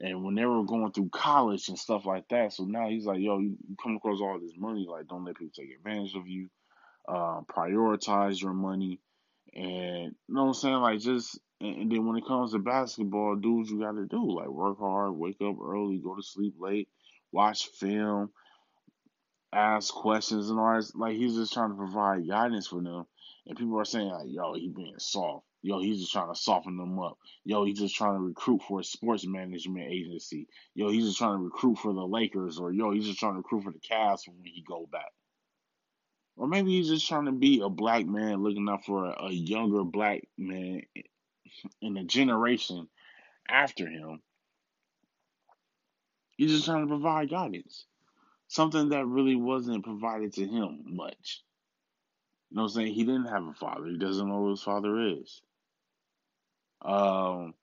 and 0.00 0.24
when 0.24 0.34
they 0.34 0.44
were 0.44 0.64
going 0.64 0.92
through 0.92 1.08
college 1.10 1.68
and 1.68 1.78
stuff 1.78 2.06
like 2.06 2.28
that. 2.28 2.52
So 2.52 2.64
now 2.64 2.88
he's 2.88 3.06
like, 3.06 3.20
yo, 3.20 3.38
you 3.38 3.56
come 3.82 3.96
across 3.96 4.20
all 4.20 4.38
this 4.40 4.56
money, 4.56 4.86
like 4.88 5.06
don't 5.08 5.24
let 5.24 5.36
people 5.36 5.52
take 5.56 5.74
advantage 5.76 6.14
of 6.14 6.26
you. 6.28 6.48
Uh, 7.08 7.42
prioritize 7.42 8.40
your 8.40 8.54
money 8.54 9.00
And 9.54 10.14
you 10.28 10.34
know 10.34 10.42
what 10.44 10.48
I'm 10.48 10.54
saying? 10.54 10.76
Like 10.76 11.00
just 11.00 11.38
and 11.60 11.90
then 11.90 12.06
when 12.06 12.16
it 12.18 12.26
comes 12.26 12.52
to 12.52 12.58
basketball, 12.58 13.36
do 13.36 13.54
what 13.54 13.68
you 13.68 13.80
got 13.80 13.92
to 13.92 14.06
do. 14.06 14.30
Like 14.36 14.48
work 14.48 14.78
hard, 14.78 15.14
wake 15.16 15.40
up 15.42 15.56
early, 15.62 15.98
go 15.98 16.14
to 16.16 16.22
sleep 16.22 16.54
late, 16.58 16.88
watch 17.32 17.66
film, 17.66 18.30
ask 19.52 19.92
questions 19.94 20.50
and 20.50 20.58
all 20.58 20.74
that. 20.76 20.90
Like 20.94 21.16
he's 21.16 21.34
just 21.34 21.52
trying 21.52 21.70
to 21.70 21.76
provide 21.76 22.28
guidance 22.28 22.66
for 22.68 22.82
them. 22.82 23.06
And 23.46 23.56
people 23.58 23.78
are 23.80 23.84
saying 23.84 24.08
like, 24.08 24.26
"Yo, 24.28 24.54
he 24.54 24.68
being 24.68 24.98
soft. 24.98 25.46
Yo, 25.64 25.80
he's 25.80 25.98
just 25.98 26.12
trying 26.12 26.28
to 26.28 26.38
soften 26.38 26.76
them 26.76 26.98
up. 26.98 27.16
Yo, 27.42 27.64
he's 27.64 27.78
just 27.78 27.96
trying 27.96 28.12
to 28.12 28.20
recruit 28.20 28.60
for 28.68 28.80
a 28.80 28.84
sports 28.84 29.26
management 29.26 29.90
agency. 29.90 30.46
Yo, 30.74 30.90
he's 30.90 31.06
just 31.06 31.16
trying 31.16 31.38
to 31.38 31.42
recruit 31.42 31.78
for 31.78 31.94
the 31.94 32.06
Lakers, 32.06 32.58
or 32.58 32.70
yo, 32.70 32.90
he's 32.92 33.06
just 33.06 33.18
trying 33.18 33.32
to 33.32 33.38
recruit 33.38 33.62
for 33.62 33.72
the 33.72 33.78
Cavs 33.78 34.28
when 34.28 34.44
he 34.44 34.62
go 34.68 34.86
back." 34.92 35.10
Or 36.36 36.46
maybe 36.46 36.72
he's 36.72 36.90
just 36.90 37.08
trying 37.08 37.24
to 37.24 37.32
be 37.32 37.62
a 37.62 37.70
black 37.70 38.04
man 38.04 38.42
looking 38.42 38.68
out 38.68 38.84
for 38.84 39.06
a, 39.06 39.24
a 39.24 39.32
younger 39.32 39.84
black 39.84 40.28
man 40.36 40.82
in 41.80 41.94
the 41.94 42.04
generation 42.04 42.86
after 43.48 43.88
him. 43.88 44.20
He's 46.36 46.50
just 46.50 46.66
trying 46.66 46.82
to 46.82 46.88
provide 46.88 47.30
guidance. 47.30 47.86
Something 48.48 48.90
that 48.90 49.06
really 49.06 49.36
wasn't 49.36 49.82
provided 49.82 50.34
to 50.34 50.46
him 50.46 50.82
much. 50.84 51.42
You 52.50 52.56
know 52.56 52.64
what 52.64 52.72
I'm 52.72 52.74
saying? 52.74 52.92
He 52.92 53.04
didn't 53.04 53.28
have 53.28 53.46
a 53.46 53.54
father. 53.54 53.86
He 53.86 53.96
doesn't 53.96 54.28
know 54.28 54.40
who 54.40 54.50
his 54.50 54.62
father 54.62 55.00
is. 55.00 55.40
Um, 56.82 57.54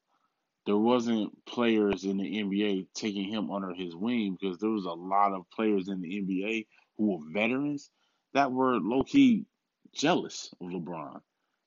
there 0.65 0.78
wasn't 0.78 1.34
players 1.45 2.04
in 2.04 2.17
the 2.17 2.43
NBA 2.43 2.88
taking 2.93 3.26
him 3.26 3.52
under 3.52 3.74
his 3.74 3.95
wing 3.95 4.38
because 4.39 4.60
there 4.60 4.69
was 4.69 4.86
a 4.86 4.91
lot 4.91 5.34
of 5.34 5.50
players 5.50 5.88
in 5.88 6.02
the 6.02 6.21
NBA 6.21 6.67
who 6.97 7.17
were 7.17 7.32
veterans 7.32 7.89
that 8.34 8.52
were 8.52 8.78
low 8.78 9.04
key 9.04 9.45
jealous 9.93 10.54
of 10.62 10.67
LeBron. 10.67 11.19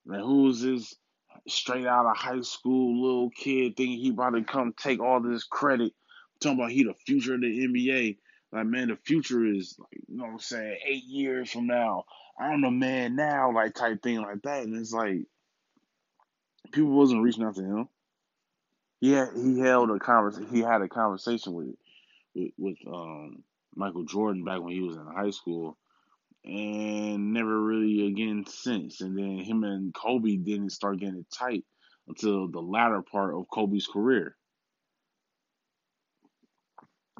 Like 0.07 0.21
who's 0.21 0.61
this 0.61 0.95
straight 1.49 1.87
out 1.87 2.07
of 2.07 2.17
high 2.17 2.41
school 2.41 3.03
little 3.03 3.31
kid 3.31 3.77
thinking 3.77 3.99
he 3.99 4.11
about 4.11 4.31
to 4.31 4.45
come 4.45 4.73
take 4.77 5.01
all 5.01 5.21
this 5.21 5.45
credit, 5.45 5.93
talking 6.41 6.59
about 6.59 6.71
he 6.71 6.85
the 6.85 6.95
future 7.07 7.35
of 7.35 7.41
the 7.41 7.67
NBA. 7.67 8.19
Like 8.53 8.67
man, 8.67 8.89
the 8.89 8.97
future 8.97 9.45
is 9.45 9.77
like 9.79 10.03
you 10.09 10.17
know 10.17 10.25
what 10.25 10.33
I'm 10.33 10.39
saying, 10.39 10.79
eight 10.87 11.05
years 11.05 11.51
from 11.51 11.67
now. 11.67 12.05
I'm 12.39 12.63
the 12.63 12.71
man 12.71 13.17
now, 13.17 13.53
like 13.53 13.75
type 13.75 14.03
thing 14.03 14.21
like 14.21 14.43
that. 14.43 14.65
And 14.65 14.77
it's 14.77 14.93
like 14.93 15.27
people 16.75 16.91
wasn't 16.91 17.23
reaching 17.23 17.45
out 17.45 17.55
to 17.57 17.63
him. 17.65 17.89
He 19.01 19.13
had, 19.13 19.29
he 19.35 19.59
held 19.61 19.91
a 19.91 19.99
conversation. 19.99 20.49
He 20.55 20.61
had 20.61 20.83
a 20.83 20.89
conversation 20.89 21.53
with, 21.55 21.75
with 22.35 22.53
with 22.59 22.77
um 22.87 23.43
Michael 23.75 24.05
Jordan 24.05 24.45
back 24.45 24.61
when 24.61 24.73
he 24.73 24.81
was 24.81 24.97
in 24.97 25.07
high 25.07 25.31
school, 25.31 25.77
and 26.45 27.33
never 27.33 27.61
really 27.61 28.07
again 28.07 28.45
since. 28.47 29.01
And 29.01 29.17
then 29.17 29.39
him 29.39 29.65
and 29.65 29.95
Kobe 29.95 30.37
didn't 30.37 30.71
start 30.71 31.01
getting 31.01 31.27
tight 31.33 31.65
until 32.09 32.49
the 32.49 32.61
latter 32.61 33.03
part 33.03 33.35
of 33.35 33.49
Kobe's 33.53 33.87
career. 33.87 34.37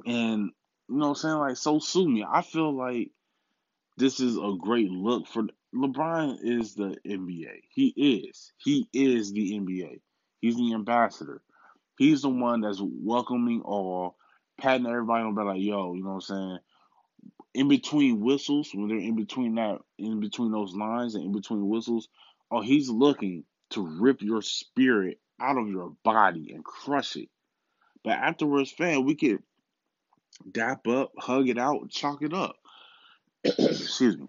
And 0.07 0.51
you 0.89 0.97
know 0.97 1.09
what 1.09 1.09
I'm 1.11 1.15
saying? 1.17 1.39
Like, 1.39 1.57
so 1.57 1.79
sue 1.79 2.09
me. 2.09 2.25
I 2.29 2.43
feel 2.43 2.77
like 2.77 3.11
this 3.97 4.21
is 4.21 4.37
a 4.37 4.55
great 4.59 4.91
look 4.91 5.27
for 5.27 5.45
LeBron 5.75 6.39
is 6.43 6.75
the 6.75 6.97
NBA. 7.07 7.63
He 7.69 7.89
is. 8.29 8.53
He 8.59 8.89
is 8.93 9.33
the 9.33 9.59
NBA. 9.59 10.01
He's 10.41 10.57
the 10.57 10.73
ambassador. 10.73 11.43
He's 11.99 12.23
the 12.23 12.29
one 12.29 12.61
that's 12.61 12.81
welcoming 12.83 13.63
all, 13.63 14.17
patting 14.61 14.87
everybody 14.87 15.25
on 15.25 15.35
the 15.35 15.41
back 15.41 15.55
like, 15.55 15.61
yo, 15.61 15.95
you 15.95 16.03
know 16.03 16.11
what 16.11 16.15
I'm 16.15 16.21
saying? 16.21 16.59
In 17.55 17.69
between 17.69 18.21
whistles, 18.21 18.71
when 18.75 18.89
they're 18.89 18.99
in 18.99 19.17
between 19.17 19.55
that, 19.57 19.79
in 19.99 20.21
between 20.21 20.53
those 20.53 20.75
lines 20.75 21.15
and 21.15 21.25
in 21.25 21.33
between 21.33 21.69
whistles, 21.69 22.09
oh, 22.51 22.61
he's 22.61 22.89
looking 22.89 23.45
to 23.71 23.87
rip 23.87 24.23
your 24.23 24.43
spirit 24.43 25.19
out 25.41 25.57
of 25.57 25.69
your 25.69 25.95
body 26.05 26.53
and 26.53 26.65
crush 26.65 27.17
it. 27.17 27.29
But 28.03 28.19
afterwards, 28.19 28.71
fam, 28.71 29.05
we 29.05 29.15
could 29.15 29.43
dap 30.51 30.87
up, 30.87 31.13
hug 31.19 31.49
it 31.49 31.59
out, 31.59 31.91
chalk 31.91 32.23
it 32.23 32.35
up. 32.35 32.57
Excuse 33.45 34.19
me. 34.19 34.29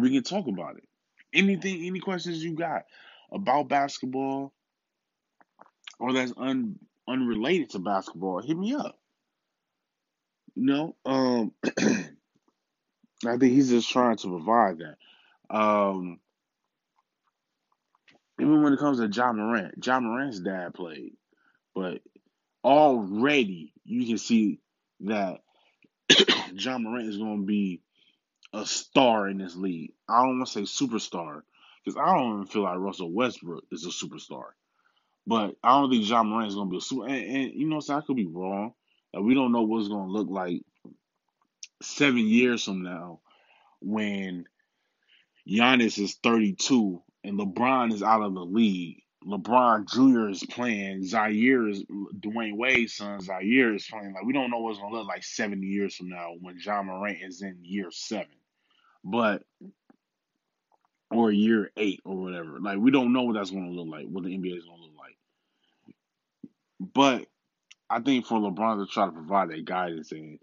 We 0.00 0.10
can 0.12 0.24
talk 0.24 0.48
about 0.48 0.78
it. 0.78 0.84
Anything, 1.34 1.84
any 1.86 2.00
questions 2.00 2.44
you 2.44 2.54
got 2.54 2.84
about 3.32 3.68
basketball 3.68 4.52
or 5.98 6.12
that's 6.12 6.32
un, 6.36 6.78
unrelated 7.08 7.70
to 7.70 7.78
basketball, 7.78 8.42
hit 8.42 8.56
me 8.58 8.74
up. 8.74 8.98
You 10.54 10.64
know, 10.66 10.96
um, 11.06 11.52
I 11.78 13.36
think 13.38 13.52
he's 13.54 13.70
just 13.70 13.90
trying 13.90 14.16
to 14.18 14.28
provide 14.28 14.78
that. 14.78 14.96
Um, 15.56 16.20
even 18.40 18.62
when 18.62 18.72
it 18.74 18.78
comes 18.80 18.98
to 19.00 19.08
Ja 19.08 19.32
Morant, 19.32 19.86
Ja 19.86 20.00
Morant's 20.00 20.40
dad 20.40 20.74
played, 20.74 21.14
but 21.74 22.00
already 22.64 23.72
you 23.84 24.06
can 24.06 24.18
see 24.18 24.60
that 25.00 25.40
Ja 26.54 26.78
Morant 26.78 27.08
is 27.08 27.18
going 27.18 27.42
to 27.42 27.46
be 27.46 27.82
a 28.52 28.66
star 28.66 29.28
in 29.28 29.38
this 29.38 29.56
league. 29.56 29.92
I 30.08 30.22
don't 30.22 30.38
want 30.38 30.48
to 30.48 30.52
say 30.52 30.62
superstar 30.62 31.42
because 31.84 31.96
I 31.96 32.14
don't 32.14 32.34
even 32.34 32.46
feel 32.46 32.62
like 32.62 32.78
Russell 32.78 33.12
Westbrook 33.12 33.64
is 33.70 33.86
a 33.86 33.90
superstar. 33.90 34.50
But 35.26 35.56
I 35.62 35.80
don't 35.80 35.90
think 35.90 36.08
Ja 36.08 36.22
Morant 36.22 36.48
is 36.48 36.54
going 36.54 36.68
to 36.68 36.70
be 36.70 36.78
a 36.78 36.80
super. 36.80 37.06
And, 37.06 37.36
and 37.36 37.52
you 37.54 37.66
know, 37.66 37.80
so 37.80 37.96
I 37.96 38.00
could 38.00 38.16
be 38.16 38.26
wrong. 38.26 38.74
Like, 39.12 39.24
we 39.24 39.34
don't 39.34 39.52
know 39.52 39.62
what 39.62 39.80
it's 39.80 39.88
going 39.88 40.06
to 40.06 40.12
look 40.12 40.28
like 40.30 40.62
seven 41.82 42.26
years 42.26 42.64
from 42.64 42.82
now 42.82 43.20
when 43.80 44.46
Giannis 45.48 45.98
is 45.98 46.16
32 46.22 47.02
and 47.24 47.38
LeBron 47.38 47.92
is 47.92 48.02
out 48.02 48.22
of 48.22 48.34
the 48.34 48.44
league. 48.44 49.02
LeBron 49.26 49.88
Jr. 49.88 50.28
is 50.30 50.44
playing. 50.44 51.04
Zaire 51.04 51.68
is 51.68 51.84
Dwyane 51.84 52.56
Wade's 52.56 52.94
son. 52.94 53.20
Zaire 53.20 53.74
is 53.74 53.86
playing. 53.86 54.12
Like 54.14 54.24
we 54.24 54.32
don't 54.32 54.50
know 54.50 54.58
what 54.58 54.70
it's 54.70 54.80
gonna 54.80 54.94
look 54.94 55.08
like 55.08 55.24
70 55.24 55.66
years 55.66 55.96
from 55.96 56.08
now 56.08 56.34
when 56.40 56.58
Ja 56.60 56.82
Morant 56.82 57.18
is 57.22 57.42
in 57.42 57.58
year 57.62 57.90
seven, 57.90 58.35
but 59.06 59.42
or 61.10 61.30
year 61.30 61.70
eight 61.76 62.00
or 62.04 62.16
whatever. 62.16 62.58
Like 62.60 62.78
we 62.78 62.90
don't 62.90 63.12
know 63.12 63.22
what 63.22 63.34
that's 63.34 63.50
gonna 63.50 63.70
look 63.70 63.88
like. 63.88 64.06
What 64.06 64.24
the 64.24 64.36
NBA 64.36 64.58
is 64.58 64.64
gonna 64.64 64.82
look 64.82 64.96
like. 64.98 65.16
But 66.80 67.26
I 67.88 68.00
think 68.00 68.26
for 68.26 68.38
LeBron 68.38 68.84
to 68.84 68.92
try 68.92 69.06
to 69.06 69.12
provide 69.12 69.50
that 69.50 69.64
guidance 69.64 70.10
and 70.10 70.40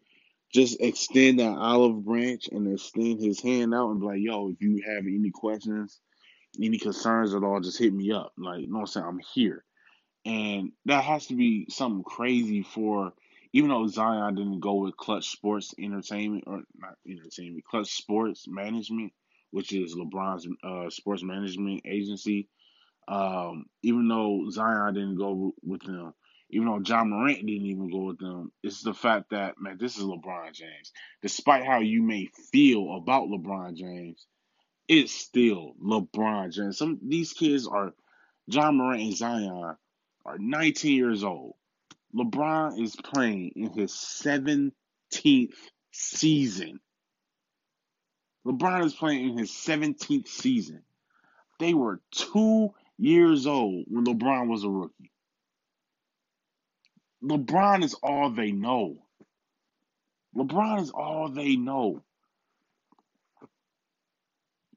just 0.54 0.80
extend 0.80 1.39
that 1.39 1.58
olive 1.58 2.06
branch 2.06 2.47
and 2.49 2.71
extend 2.71 3.19
his 3.19 3.41
hand 3.41 3.73
out 3.73 3.89
and 3.91 3.99
be 3.99 4.06
like, 4.06 4.21
yo, 4.21 4.49
if 4.49 4.62
you 4.62 4.82
have 4.88 5.06
any 5.06 5.32
questions, 5.32 5.99
any 6.62 6.78
concerns 6.78 7.34
at 7.34 7.43
all, 7.43 7.60
just 7.60 7.80
hit 7.80 7.93
me 7.93 8.12
up. 8.12 8.32
Like, 8.38 8.62
you 8.62 8.67
know 8.67 8.76
what 8.76 8.82
I'm 8.82 8.88
saying? 8.88 9.06
I'm 9.06 9.19
here. 9.34 9.65
And 10.26 10.71
that 10.86 11.04
has 11.04 11.28
to 11.28 11.36
be 11.36 11.65
something 11.69 12.04
crazy 12.04 12.62
for, 12.63 13.13
even 13.54 13.70
though 13.70 13.88
Zion 13.88 14.36
didn't 14.36 14.60
go 14.60 14.76
with 14.76 14.98
Clutch 14.98 15.30
Sports 15.30 15.74
Entertainment, 15.80 16.44
or 16.48 16.63
not 16.76 16.96
entertainment, 17.08 17.63
Clutch 17.66 17.92
Sports 17.94 18.46
Management, 18.48 19.13
which 19.52 19.72
is 19.72 19.96
LeBron's 19.96 20.48
uh, 20.63 20.89
sports 20.89 21.24
management 21.24 21.82
agency. 21.86 22.50
Um, 23.08 23.66
even 23.84 24.08
though 24.08 24.50
Zion 24.50 24.96
didn't 24.96 25.18
go 25.18 25.54
with 25.62 25.84
them, 25.84 26.13
even 26.50 26.68
though 26.68 26.82
Ja 26.86 27.04
Morant 27.04 27.39
didn't 27.46 27.68
even 27.68 27.92
go 27.92 28.06
with 28.06 28.20
them, 28.20 28.52
it's 28.63 28.82
the 28.82 28.94
fact 28.94 29.32
that, 29.32 29.56
man, 29.60 29.78
this 29.80 29.98
is 29.98 30.04
LeBron 30.04 30.54
James. 30.54 30.92
Despite 31.22 31.66
how 31.66 31.80
you 31.80 32.02
may 32.02 32.30
feel 32.52 32.96
about 32.96 33.28
LeBron 33.28 33.76
James, 33.76 34.26
it's 34.88 35.13
still 35.13 35.74
LeBron 35.84 36.52
James. 36.52 36.78
Some 36.78 37.00
these 37.04 37.34
kids 37.34 37.68
are 37.68 37.94
Ja 38.48 38.72
Morant 38.72 39.02
and 39.02 39.16
Zion 39.16 39.76
are 40.26 40.38
19 40.39 40.96
years 40.96 41.24
old. 41.24 41.54
LeBron 42.15 42.82
is 42.82 42.95
playing 42.95 43.54
in 43.56 43.71
his 43.73 43.91
17th 43.91 45.54
season. 45.91 46.80
LeBron 48.45 48.86
is 48.86 48.93
playing 48.93 49.30
in 49.30 49.38
his 49.38 49.52
17th 49.52 50.28
season. 50.28 50.84
They 51.60 51.73
were 51.73 52.02
two 52.12 52.73
years 52.97 53.47
old 53.47 53.86
when 53.88 54.06
LeBron 54.06 54.47
was 54.47 54.63
a 54.63 54.69
rookie. 54.69 55.12
LeBron 57.23 57.84
is 57.84 57.93
all 57.95 58.30
they 58.30 58.52
know. 58.52 58.97
LeBron 60.36 60.82
is 60.82 60.91
all 60.91 61.30
they 61.30 61.56
know. 61.56 62.04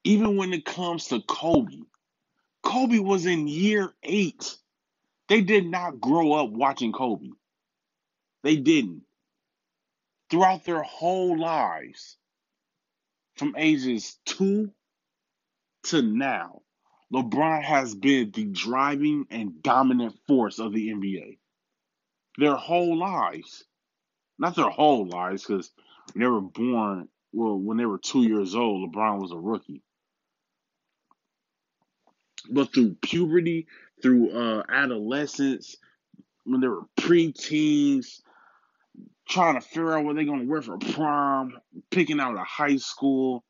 Even 0.04 0.36
when 0.36 0.52
it 0.52 0.64
comes 0.64 1.08
to 1.08 1.20
Kobe, 1.20 1.80
Kobe 2.62 3.00
was 3.00 3.26
in 3.26 3.48
year 3.48 3.92
eight. 4.02 4.56
They 5.28 5.40
did 5.40 5.66
not 5.66 6.00
grow 6.00 6.32
up 6.34 6.50
watching 6.50 6.92
Kobe. 6.92 7.30
They 8.42 8.56
didn't. 8.56 9.02
Throughout 10.30 10.64
their 10.64 10.82
whole 10.82 11.38
lives, 11.38 12.16
from 13.36 13.54
ages 13.56 14.18
two 14.24 14.70
to 15.84 16.02
now, 16.02 16.62
LeBron 17.12 17.62
has 17.62 17.94
been 17.94 18.30
the 18.32 18.44
driving 18.44 19.26
and 19.30 19.62
dominant 19.62 20.16
force 20.26 20.58
of 20.58 20.72
the 20.72 20.88
NBA. 20.90 21.38
Their 22.38 22.56
whole 22.56 22.96
lives. 22.96 23.64
Not 24.38 24.56
their 24.56 24.70
whole 24.70 25.08
lives, 25.08 25.44
because 25.44 25.70
when 26.12 26.20
they 26.22 26.28
were 26.28 26.40
born, 26.40 27.08
well, 27.32 27.58
when 27.58 27.76
they 27.76 27.86
were 27.86 27.98
two 27.98 28.22
years 28.22 28.54
old, 28.54 28.92
LeBron 28.92 29.20
was 29.20 29.32
a 29.32 29.36
rookie. 29.38 29.82
But 32.50 32.72
through 32.72 32.96
puberty, 33.02 33.66
through 34.02 34.30
uh, 34.30 34.62
adolescence, 34.68 35.76
when 36.44 36.60
they 36.60 36.68
were 36.68 36.86
preteens, 36.98 38.20
trying 39.28 39.54
to 39.54 39.60
figure 39.60 39.96
out 39.96 40.04
what 40.04 40.16
they're 40.16 40.24
going 40.24 40.40
to 40.40 40.46
wear 40.46 40.62
for 40.62 40.78
prom, 40.78 41.58
picking 41.90 42.20
out 42.20 42.36
a 42.36 42.44
high 42.44 42.76
school, 42.76 43.44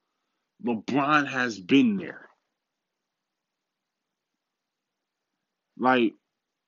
LeBron 0.65 1.27
has 1.29 1.59
been 1.59 1.97
there. 1.97 2.29
Like, 5.79 6.15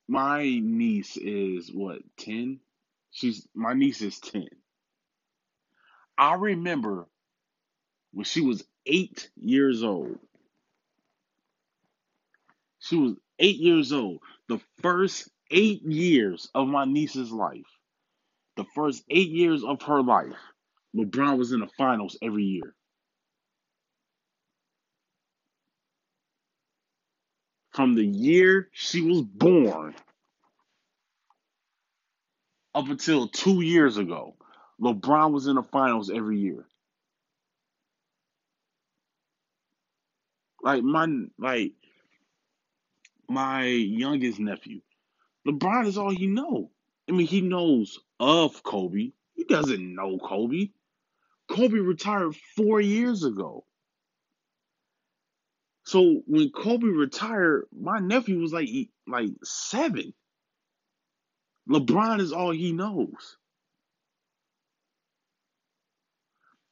my 0.07 0.45
niece 0.45 1.17
is 1.17 1.71
what, 1.73 2.01
10? 2.19 2.61
She's 3.11 3.49
my 3.55 3.73
niece 3.73 4.03
is 4.03 4.19
10. 4.21 4.49
I 6.19 6.35
remember 6.35 7.07
when 8.13 8.25
she 8.25 8.41
was 8.41 8.65
eight 8.87 9.31
years 9.41 9.83
old. 9.83 10.19
She 12.89 12.97
was 12.97 13.17
eight 13.39 13.59
years 13.59 13.93
old. 13.93 14.21
The 14.49 14.61
first 14.83 15.29
eight 15.51 15.83
years 15.83 16.49
of 16.55 16.69
my 16.69 16.87
niece's 16.87 17.31
life, 17.31 17.67
the 18.57 18.65
first 18.75 19.05
eight 19.11 19.29
years 19.29 19.63
of 19.63 19.83
her 19.83 20.03
life, 20.03 20.37
LeBron 20.97 21.39
was 21.39 21.53
in 21.53 21.61
the 21.61 21.69
finals 21.77 22.17
every 22.23 22.45
year. 22.45 22.75
From 27.75 27.95
the 27.95 28.07
year 28.07 28.71
she 28.73 29.03
was 29.03 29.21
born 29.23 29.95
up 32.75 32.89
until 32.89 33.29
two 33.29 33.61
years 33.61 33.99
ago, 33.99 34.35
LeBron 34.81 35.33
was 35.33 35.47
in 35.47 35.57
the 35.57 35.63
finals 35.63 36.11
every 36.11 36.39
year. 36.41 36.65
Like 40.63 40.83
my 40.83 41.07
like 41.39 41.73
my 43.29 43.65
youngest 43.65 44.39
nephew, 44.39 44.81
LeBron 45.47 45.87
is 45.87 45.99
all 45.99 46.11
he 46.11 46.27
know. 46.27 46.71
I 47.09 47.13
mean, 47.13 47.27
he 47.27 47.41
knows 47.41 47.99
of 48.21 48.63
Kobe. 48.63 49.13
He 49.35 49.45
doesn't 49.45 49.95
know 49.95 50.19
Kobe. 50.19 50.71
Kobe 51.49 51.79
retired 51.79 52.37
four 52.57 52.81
years 52.81 53.25
ago. 53.25 53.65
So 55.85 56.21
when 56.27 56.51
Kobe 56.51 56.87
retired, 56.87 57.67
my 57.73 57.99
nephew 57.99 58.41
was 58.41 58.53
like 58.53 58.69
like 59.07 59.31
seven. 59.43 60.13
LeBron 61.69 62.21
is 62.21 62.33
all 62.33 62.51
he 62.51 62.73
knows. 62.73 63.39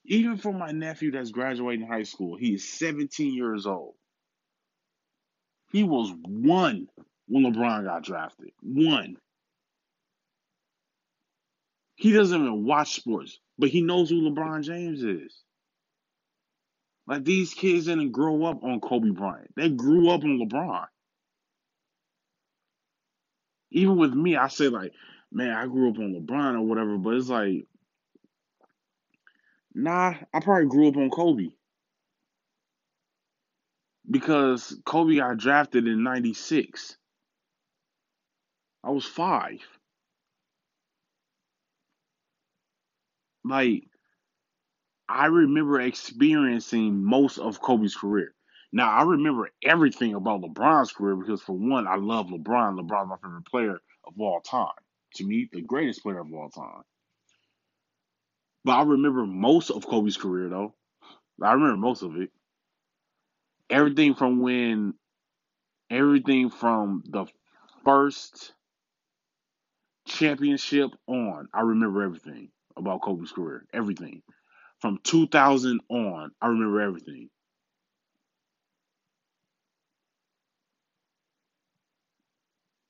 Even 0.04 0.36
for 0.36 0.52
my 0.52 0.70
nephew 0.70 1.10
that's 1.10 1.30
graduating 1.30 1.86
high 1.86 2.04
school, 2.04 2.36
he 2.36 2.54
is 2.54 2.68
17 2.68 3.34
years 3.34 3.66
old. 3.66 3.94
He 5.76 5.84
was 5.84 6.10
one 6.26 6.88
when 7.28 7.44
LeBron 7.44 7.84
got 7.84 8.02
drafted. 8.02 8.52
One. 8.62 9.18
He 11.96 12.14
doesn't 12.14 12.40
even 12.40 12.64
watch 12.64 12.94
sports, 12.94 13.38
but 13.58 13.68
he 13.68 13.82
knows 13.82 14.08
who 14.08 14.22
LeBron 14.22 14.62
James 14.62 15.02
is. 15.02 15.38
Like 17.06 17.26
these 17.26 17.52
kids 17.52 17.84
didn't 17.84 18.12
grow 18.12 18.44
up 18.44 18.64
on 18.64 18.80
Kobe 18.80 19.10
Bryant. 19.10 19.52
They 19.54 19.68
grew 19.68 20.08
up 20.08 20.24
on 20.24 20.40
LeBron. 20.40 20.86
Even 23.70 23.98
with 23.98 24.14
me, 24.14 24.34
I 24.34 24.48
say 24.48 24.68
like, 24.68 24.92
man, 25.30 25.50
I 25.50 25.66
grew 25.66 25.90
up 25.90 25.98
on 25.98 26.14
LeBron 26.14 26.54
or 26.54 26.62
whatever, 26.62 26.96
but 26.96 27.16
it's 27.16 27.28
like, 27.28 27.66
nah, 29.74 30.14
I 30.32 30.40
probably 30.40 30.68
grew 30.68 30.88
up 30.88 30.96
on 30.96 31.10
Kobe. 31.10 31.50
Because 34.10 34.78
Kobe 34.84 35.16
got 35.16 35.38
drafted 35.38 35.86
in 35.86 36.02
96. 36.02 36.96
I 38.84 38.90
was 38.90 39.04
five. 39.04 39.60
Like, 43.44 43.84
I 45.08 45.26
remember 45.26 45.80
experiencing 45.80 47.04
most 47.04 47.38
of 47.38 47.60
Kobe's 47.60 47.96
career. 47.96 48.34
Now, 48.72 48.90
I 48.90 49.02
remember 49.02 49.50
everything 49.62 50.14
about 50.14 50.42
LeBron's 50.42 50.92
career 50.92 51.16
because, 51.16 51.42
for 51.42 51.52
one, 51.56 51.86
I 51.86 51.96
love 51.96 52.26
LeBron. 52.26 52.78
LeBron's 52.78 53.08
my 53.10 53.16
favorite 53.22 53.46
player 53.46 53.78
of 54.06 54.14
all 54.20 54.40
time. 54.40 54.68
To 55.16 55.24
me, 55.26 55.48
the 55.52 55.62
greatest 55.62 56.02
player 56.02 56.20
of 56.20 56.32
all 56.32 56.50
time. 56.50 56.82
But 58.64 58.72
I 58.72 58.82
remember 58.82 59.26
most 59.26 59.70
of 59.70 59.86
Kobe's 59.86 60.16
career, 60.16 60.48
though. 60.48 60.74
I 61.42 61.52
remember 61.52 61.76
most 61.76 62.02
of 62.02 62.16
it. 62.16 62.30
Everything 63.70 64.14
from 64.14 64.40
when, 64.40 64.94
everything 65.90 66.50
from 66.50 67.02
the 67.08 67.26
first 67.84 68.52
championship 70.06 70.90
on, 71.06 71.48
I 71.52 71.62
remember 71.62 72.02
everything 72.02 72.50
about 72.76 73.02
Kobe's 73.02 73.32
career. 73.32 73.66
Everything. 73.72 74.22
From 74.80 74.98
2000 75.04 75.80
on, 75.88 76.32
I 76.40 76.48
remember 76.48 76.80
everything. 76.80 77.30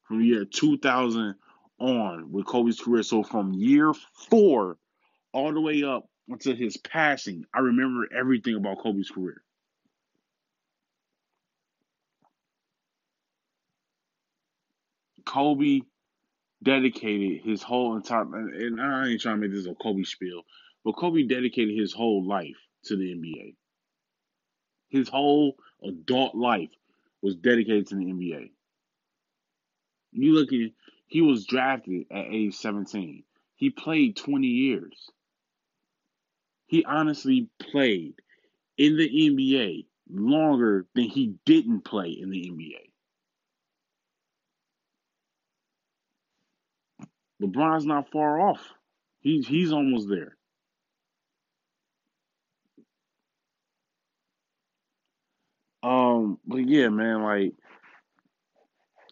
From 0.04 0.22
year 0.22 0.44
2000 0.44 1.36
on 1.78 2.32
with 2.32 2.46
Kobe's 2.46 2.80
career. 2.80 3.02
So 3.02 3.22
from 3.22 3.52
year 3.54 3.92
four 4.30 4.78
all 5.32 5.52
the 5.54 5.60
way 5.60 5.84
up 5.84 6.08
until 6.28 6.56
his 6.56 6.76
passing, 6.78 7.44
I 7.54 7.60
remember 7.60 8.08
everything 8.14 8.56
about 8.56 8.80
Kobe's 8.80 9.10
career. 9.10 9.42
Kobe 15.26 15.80
dedicated 16.62 17.42
his 17.42 17.62
whole 17.62 17.96
entire, 17.96 18.22
and 18.22 18.80
I 18.80 19.08
ain't 19.08 19.20
trying 19.20 19.40
to 19.40 19.48
make 19.48 19.52
this 19.52 19.66
a 19.66 19.74
Kobe 19.74 20.04
spiel, 20.04 20.42
but 20.84 20.96
Kobe 20.96 21.24
dedicated 21.24 21.76
his 21.76 21.92
whole 21.92 22.24
life 22.26 22.56
to 22.84 22.96
the 22.96 23.12
NBA. 23.14 23.54
His 24.88 25.08
whole 25.08 25.56
adult 25.82 26.34
life 26.34 26.70
was 27.22 27.36
dedicated 27.36 27.88
to 27.88 27.96
the 27.96 28.04
NBA. 28.04 28.50
You 30.12 30.32
look 30.32 30.52
at, 30.52 30.70
he 31.08 31.20
was 31.20 31.44
drafted 31.44 32.06
at 32.10 32.26
age 32.30 32.54
17. 32.54 33.24
He 33.56 33.70
played 33.70 34.16
20 34.16 34.46
years. 34.46 35.10
He 36.66 36.84
honestly 36.84 37.48
played 37.60 38.14
in 38.78 38.96
the 38.96 39.08
NBA 39.08 39.86
longer 40.10 40.86
than 40.94 41.04
he 41.04 41.34
didn't 41.44 41.82
play 41.82 42.10
in 42.10 42.30
the 42.30 42.50
NBA. 42.50 42.90
LeBron's 47.42 47.86
not 47.86 48.10
far 48.10 48.40
off. 48.40 48.60
He's 49.20 49.46
he's 49.46 49.72
almost 49.72 50.08
there. 50.08 50.36
Um, 55.82 56.38
but 56.46 56.68
yeah, 56.68 56.88
man, 56.88 57.22
like 57.22 57.52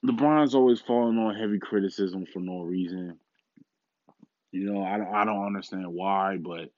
LeBron's 0.05 0.55
always 0.55 0.81
falling 0.81 1.19
on 1.19 1.35
heavy 1.35 1.59
criticism 1.59 2.27
for 2.27 2.41
no 2.41 2.63
reason. 2.63 3.19
You 4.53 4.73
know, 4.73 4.85
I 4.85 4.99
don't 4.99 5.15
I 5.15 5.25
don't 5.25 5.47
understand 5.47 5.87
why, 5.89 6.39
but 6.39 6.71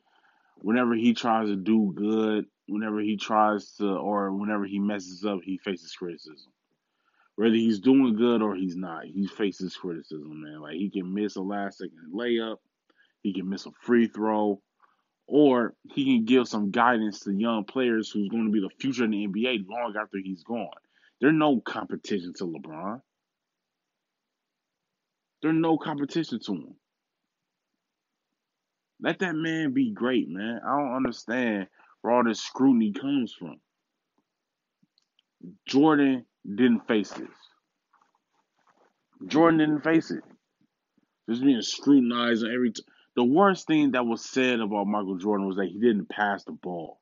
whenever 0.58 0.94
he 0.94 1.14
tries 1.14 1.48
to 1.48 1.56
do 1.56 1.92
good, 1.94 2.46
whenever 2.68 3.00
he 3.00 3.16
tries 3.16 3.72
to 3.74 3.86
or 3.86 4.32
whenever 4.32 4.64
he 4.64 4.78
messes 4.78 5.24
up, 5.24 5.40
he 5.42 5.58
faces 5.58 5.92
criticism. 5.92 6.52
Whether 7.36 7.54
he's 7.54 7.80
doing 7.80 8.16
good 8.16 8.42
or 8.42 8.54
he's 8.54 8.76
not, 8.76 9.04
he 9.04 9.26
faces 9.26 9.76
criticism, 9.76 10.42
man. 10.42 10.60
Like 10.60 10.76
he 10.76 10.90
can 10.90 11.12
miss 11.12 11.36
a 11.36 11.42
last 11.42 11.78
second 11.78 12.12
layup, 12.14 12.56
he 13.22 13.34
can 13.34 13.48
miss 13.48 13.66
a 13.66 13.70
free 13.82 14.08
throw, 14.08 14.60
or 15.26 15.74
he 15.92 16.04
can 16.04 16.24
give 16.24 16.48
some 16.48 16.70
guidance 16.70 17.20
to 17.20 17.32
young 17.32 17.64
players 17.64 18.10
who's 18.10 18.28
going 18.28 18.46
to 18.46 18.52
be 18.52 18.60
the 18.60 18.70
future 18.80 19.04
in 19.04 19.10
the 19.10 19.26
NBA 19.26 19.68
long 19.68 19.94
after 20.00 20.18
he's 20.22 20.44
gone. 20.44 20.68
There's 21.20 21.34
no 21.34 21.60
competition 21.60 22.32
to 22.38 22.44
LeBron. 22.44 23.00
There's 25.42 25.54
no 25.54 25.76
competition 25.76 26.40
to 26.40 26.52
him. 26.52 26.74
Let 29.00 29.18
that 29.18 29.34
man 29.34 29.72
be 29.72 29.90
great, 29.90 30.28
man. 30.28 30.60
I 30.66 30.78
don't 30.78 30.96
understand 30.96 31.68
where 32.00 32.14
all 32.14 32.24
this 32.24 32.40
scrutiny 32.40 32.92
comes 32.92 33.34
from. 33.34 33.60
Jordan 35.66 36.24
didn't 36.54 36.86
face 36.86 37.10
this. 37.10 37.28
Jordan 39.26 39.58
didn't 39.58 39.82
face 39.82 40.10
it. 40.10 40.22
Just 41.28 41.42
being 41.42 41.62
scrutinized 41.62 42.44
on 42.44 42.52
every. 42.52 42.72
T- 42.72 42.84
the 43.16 43.24
worst 43.24 43.66
thing 43.66 43.92
that 43.92 44.06
was 44.06 44.24
said 44.24 44.60
about 44.60 44.86
Michael 44.86 45.16
Jordan 45.16 45.46
was 45.46 45.56
that 45.56 45.66
he 45.66 45.78
didn't 45.78 46.08
pass 46.08 46.44
the 46.44 46.52
ball. 46.52 47.00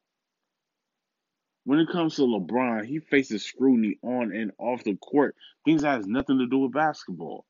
When 1.64 1.80
it 1.80 1.88
comes 1.90 2.16
to 2.16 2.22
LeBron, 2.22 2.86
he 2.86 3.00
faces 3.00 3.44
scrutiny 3.44 3.98
on 4.02 4.32
and 4.32 4.52
off 4.58 4.84
the 4.84 4.96
court. 4.96 5.34
Things 5.64 5.82
that 5.82 5.96
has 5.96 6.06
nothing 6.06 6.38
to 6.38 6.46
do 6.46 6.58
with 6.58 6.72
basketball. 6.72 7.46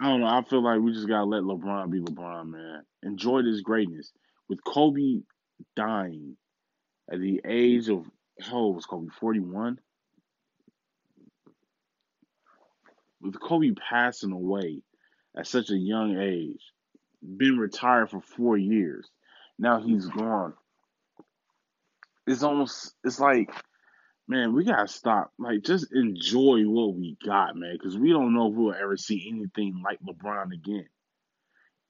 I 0.00 0.08
don't 0.08 0.20
know. 0.20 0.26
I 0.26 0.42
feel 0.42 0.62
like 0.62 0.80
we 0.80 0.92
just 0.92 1.08
gotta 1.08 1.24
let 1.24 1.42
LeBron 1.42 1.90
be 1.90 2.00
LeBron, 2.00 2.50
man. 2.50 2.82
Enjoy 3.02 3.42
this 3.42 3.60
greatness. 3.60 4.12
With 4.48 4.62
Kobe 4.64 5.20
dying 5.74 6.36
at 7.10 7.20
the 7.20 7.40
age 7.44 7.88
of 7.88 8.04
how 8.40 8.66
was 8.66 8.86
Kobe? 8.86 9.08
41? 9.20 9.78
With 13.20 13.40
Kobe 13.40 13.72
passing 13.72 14.32
away 14.32 14.82
at 15.36 15.46
such 15.46 15.70
a 15.70 15.76
young 15.76 16.18
age, 16.18 16.62
been 17.22 17.58
retired 17.58 18.10
for 18.10 18.20
four 18.20 18.56
years, 18.56 19.08
now 19.58 19.80
he's 19.80 20.06
gone. 20.06 20.54
It's 22.26 22.42
almost, 22.42 22.94
it's 23.04 23.20
like, 23.20 23.50
man, 24.28 24.52
we 24.52 24.64
gotta 24.64 24.88
stop. 24.88 25.32
Like, 25.38 25.62
just 25.62 25.92
enjoy 25.92 26.62
what 26.64 26.94
we 26.94 27.16
got, 27.24 27.56
man, 27.56 27.76
because 27.78 27.96
we 27.96 28.10
don't 28.10 28.34
know 28.34 28.48
if 28.48 28.54
we'll 28.54 28.74
ever 28.74 28.96
see 28.96 29.30
anything 29.32 29.82
like 29.84 29.98
LeBron 30.00 30.52
again. 30.52 30.88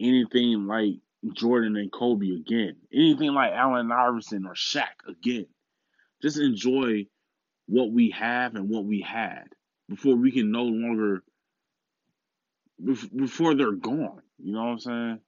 Anything 0.01 0.67
like 0.67 0.97
Jordan 1.33 1.77
and 1.77 1.93
Kobe 1.93 2.31
again. 2.31 2.77
Anything 2.93 3.33
like 3.33 3.53
Allen 3.53 3.91
Iverson 3.91 4.47
or 4.47 4.55
Shaq 4.55 5.07
again. 5.09 5.47
Just 6.23 6.39
enjoy 6.39 7.07
what 7.67 7.91
we 7.91 8.11
have 8.11 8.55
and 8.55 8.69
what 8.69 8.85
we 8.85 9.01
had 9.01 9.45
before 9.89 10.17
we 10.17 10.33
can 10.33 10.51
no 10.51 10.63
longer 10.63 11.23
before 13.15 13.55
they're 13.55 13.73
gone. 13.73 14.23
You 14.39 14.53
know 14.53 14.65
what 14.65 14.71
I'm 14.71 14.79
saying? 14.79 15.21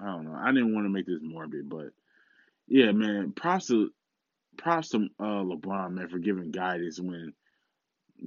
I 0.00 0.06
don't 0.06 0.24
know. 0.24 0.34
I 0.34 0.52
didn't 0.52 0.74
want 0.74 0.86
to 0.86 0.90
make 0.90 1.06
this 1.06 1.20
morbid, 1.22 1.68
but 1.68 1.88
yeah, 2.68 2.92
man. 2.92 3.32
Props 3.32 3.66
to 3.68 3.90
props 4.56 4.90
to 4.90 5.08
uh, 5.18 5.42
LeBron, 5.42 5.92
man, 5.92 6.08
for 6.08 6.18
giving 6.18 6.50
guidance 6.50 7.00
when 7.00 7.32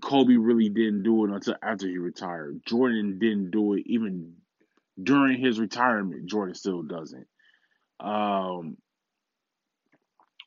Kobe 0.01 0.36
really 0.36 0.69
didn't 0.69 1.03
do 1.03 1.26
it 1.26 1.32
until 1.32 1.55
after 1.61 1.88
he 1.88 1.97
retired. 1.97 2.61
Jordan 2.65 3.19
didn't 3.19 3.51
do 3.51 3.74
it 3.74 3.84
even 3.86 4.34
during 5.02 5.39
his 5.39 5.60
retirement. 5.60 6.26
Jordan 6.28 6.56
still 6.56 6.84
doesn't. 6.84 7.28
Um, 8.00 8.78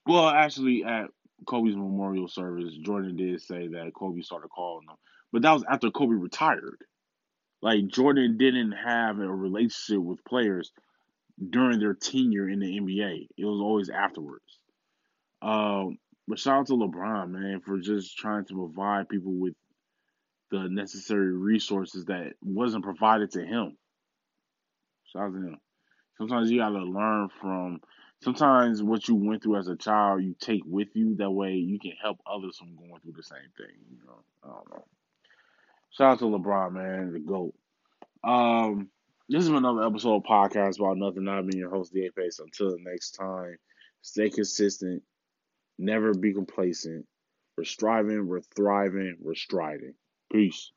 well, 0.07 0.29
actually, 0.29 0.85
at 0.85 1.07
Kobe's 1.47 1.77
memorial 1.77 2.29
service, 2.29 2.73
Jordan 2.83 3.17
did 3.17 3.41
say 3.43 3.69
that 3.69 3.93
Kobe 3.95 4.23
started 4.23 4.49
calling 4.49 4.87
him, 4.89 4.97
but 5.33 5.43
that 5.43 5.53
was 5.53 5.65
after 5.69 5.91
Kobe 5.91 6.15
retired. 6.15 6.79
Like 7.63 7.89
Jordan 7.89 8.37
didn't 8.37 8.73
have 8.73 9.19
a 9.19 9.27
relationship 9.27 10.03
with 10.03 10.25
players 10.25 10.71
during 11.51 11.81
their 11.81 11.95
tenure 11.95 12.49
in 12.49 12.61
the 12.61 12.79
NBA. 12.79 13.29
It 13.37 13.45
was 13.45 13.61
always 13.61 13.89
afterwards. 13.91 14.59
Um, 15.43 15.99
but 16.29 16.39
shout 16.39 16.61
out 16.61 16.67
to 16.69 16.75
LeBron, 16.75 17.31
man, 17.31 17.61
for 17.61 17.79
just 17.79 18.17
trying 18.17 18.45
to 18.47 18.55
provide 18.55 19.09
people 19.09 19.33
with 19.33 19.55
the 20.51 20.69
necessary 20.69 21.33
resources 21.33 22.07
that 22.07 22.35
wasn't 22.43 22.85
provided 22.85 23.33
to 23.33 23.45
him. 23.45 23.77
Him. 25.17 25.59
Sometimes 26.19 26.51
you 26.51 26.59
gotta 26.59 26.79
learn 26.79 27.29
from. 27.41 27.81
Sometimes 28.23 28.83
what 28.83 29.07
you 29.09 29.15
went 29.15 29.43
through 29.43 29.57
as 29.57 29.69
a 29.69 29.77
child, 29.77 30.23
you 30.23 30.35
take 30.41 30.63
with 30.65 30.89
you. 30.95 31.17
That 31.17 31.31
way, 31.31 31.55
you 31.55 31.79
can 31.79 31.93
help 32.03 32.19
others 32.27 32.57
from 32.57 32.75
going 32.75 33.01
through 33.03 33.13
the 33.13 33.23
same 33.23 33.51
thing. 33.57 33.77
You 33.91 33.99
know, 34.07 34.21
I 34.43 34.49
don't 34.49 34.71
know. 34.71 34.85
Shout 35.91 36.13
out 36.13 36.19
to 36.21 36.25
LeBron, 36.25 36.73
man, 36.73 37.13
the 37.13 37.21
GOAT. 37.21 37.55
Um, 38.25 38.91
this 39.29 39.43
is 39.43 39.49
another 39.49 39.85
episode 39.85 40.17
of 40.17 40.23
podcast 40.23 40.79
about 40.79 40.99
nothing. 40.99 41.29
I've 41.29 41.47
been 41.47 41.59
your 41.59 41.71
host, 41.71 41.93
DA 41.93 42.11
Pace. 42.11 42.39
Until 42.39 42.71
the 42.71 42.79
next 42.83 43.13
time, 43.13 43.57
stay 44.03 44.31
consistent, 44.31 45.03
never 45.79 46.15
be 46.15 46.33
complacent. 46.33 47.07
We're 47.57 47.65
striving, 47.65 48.27
we're 48.27 48.41
thriving, 48.41 49.17
we're 49.21 49.35
striding. 49.35 49.95
Peace. 50.33 50.71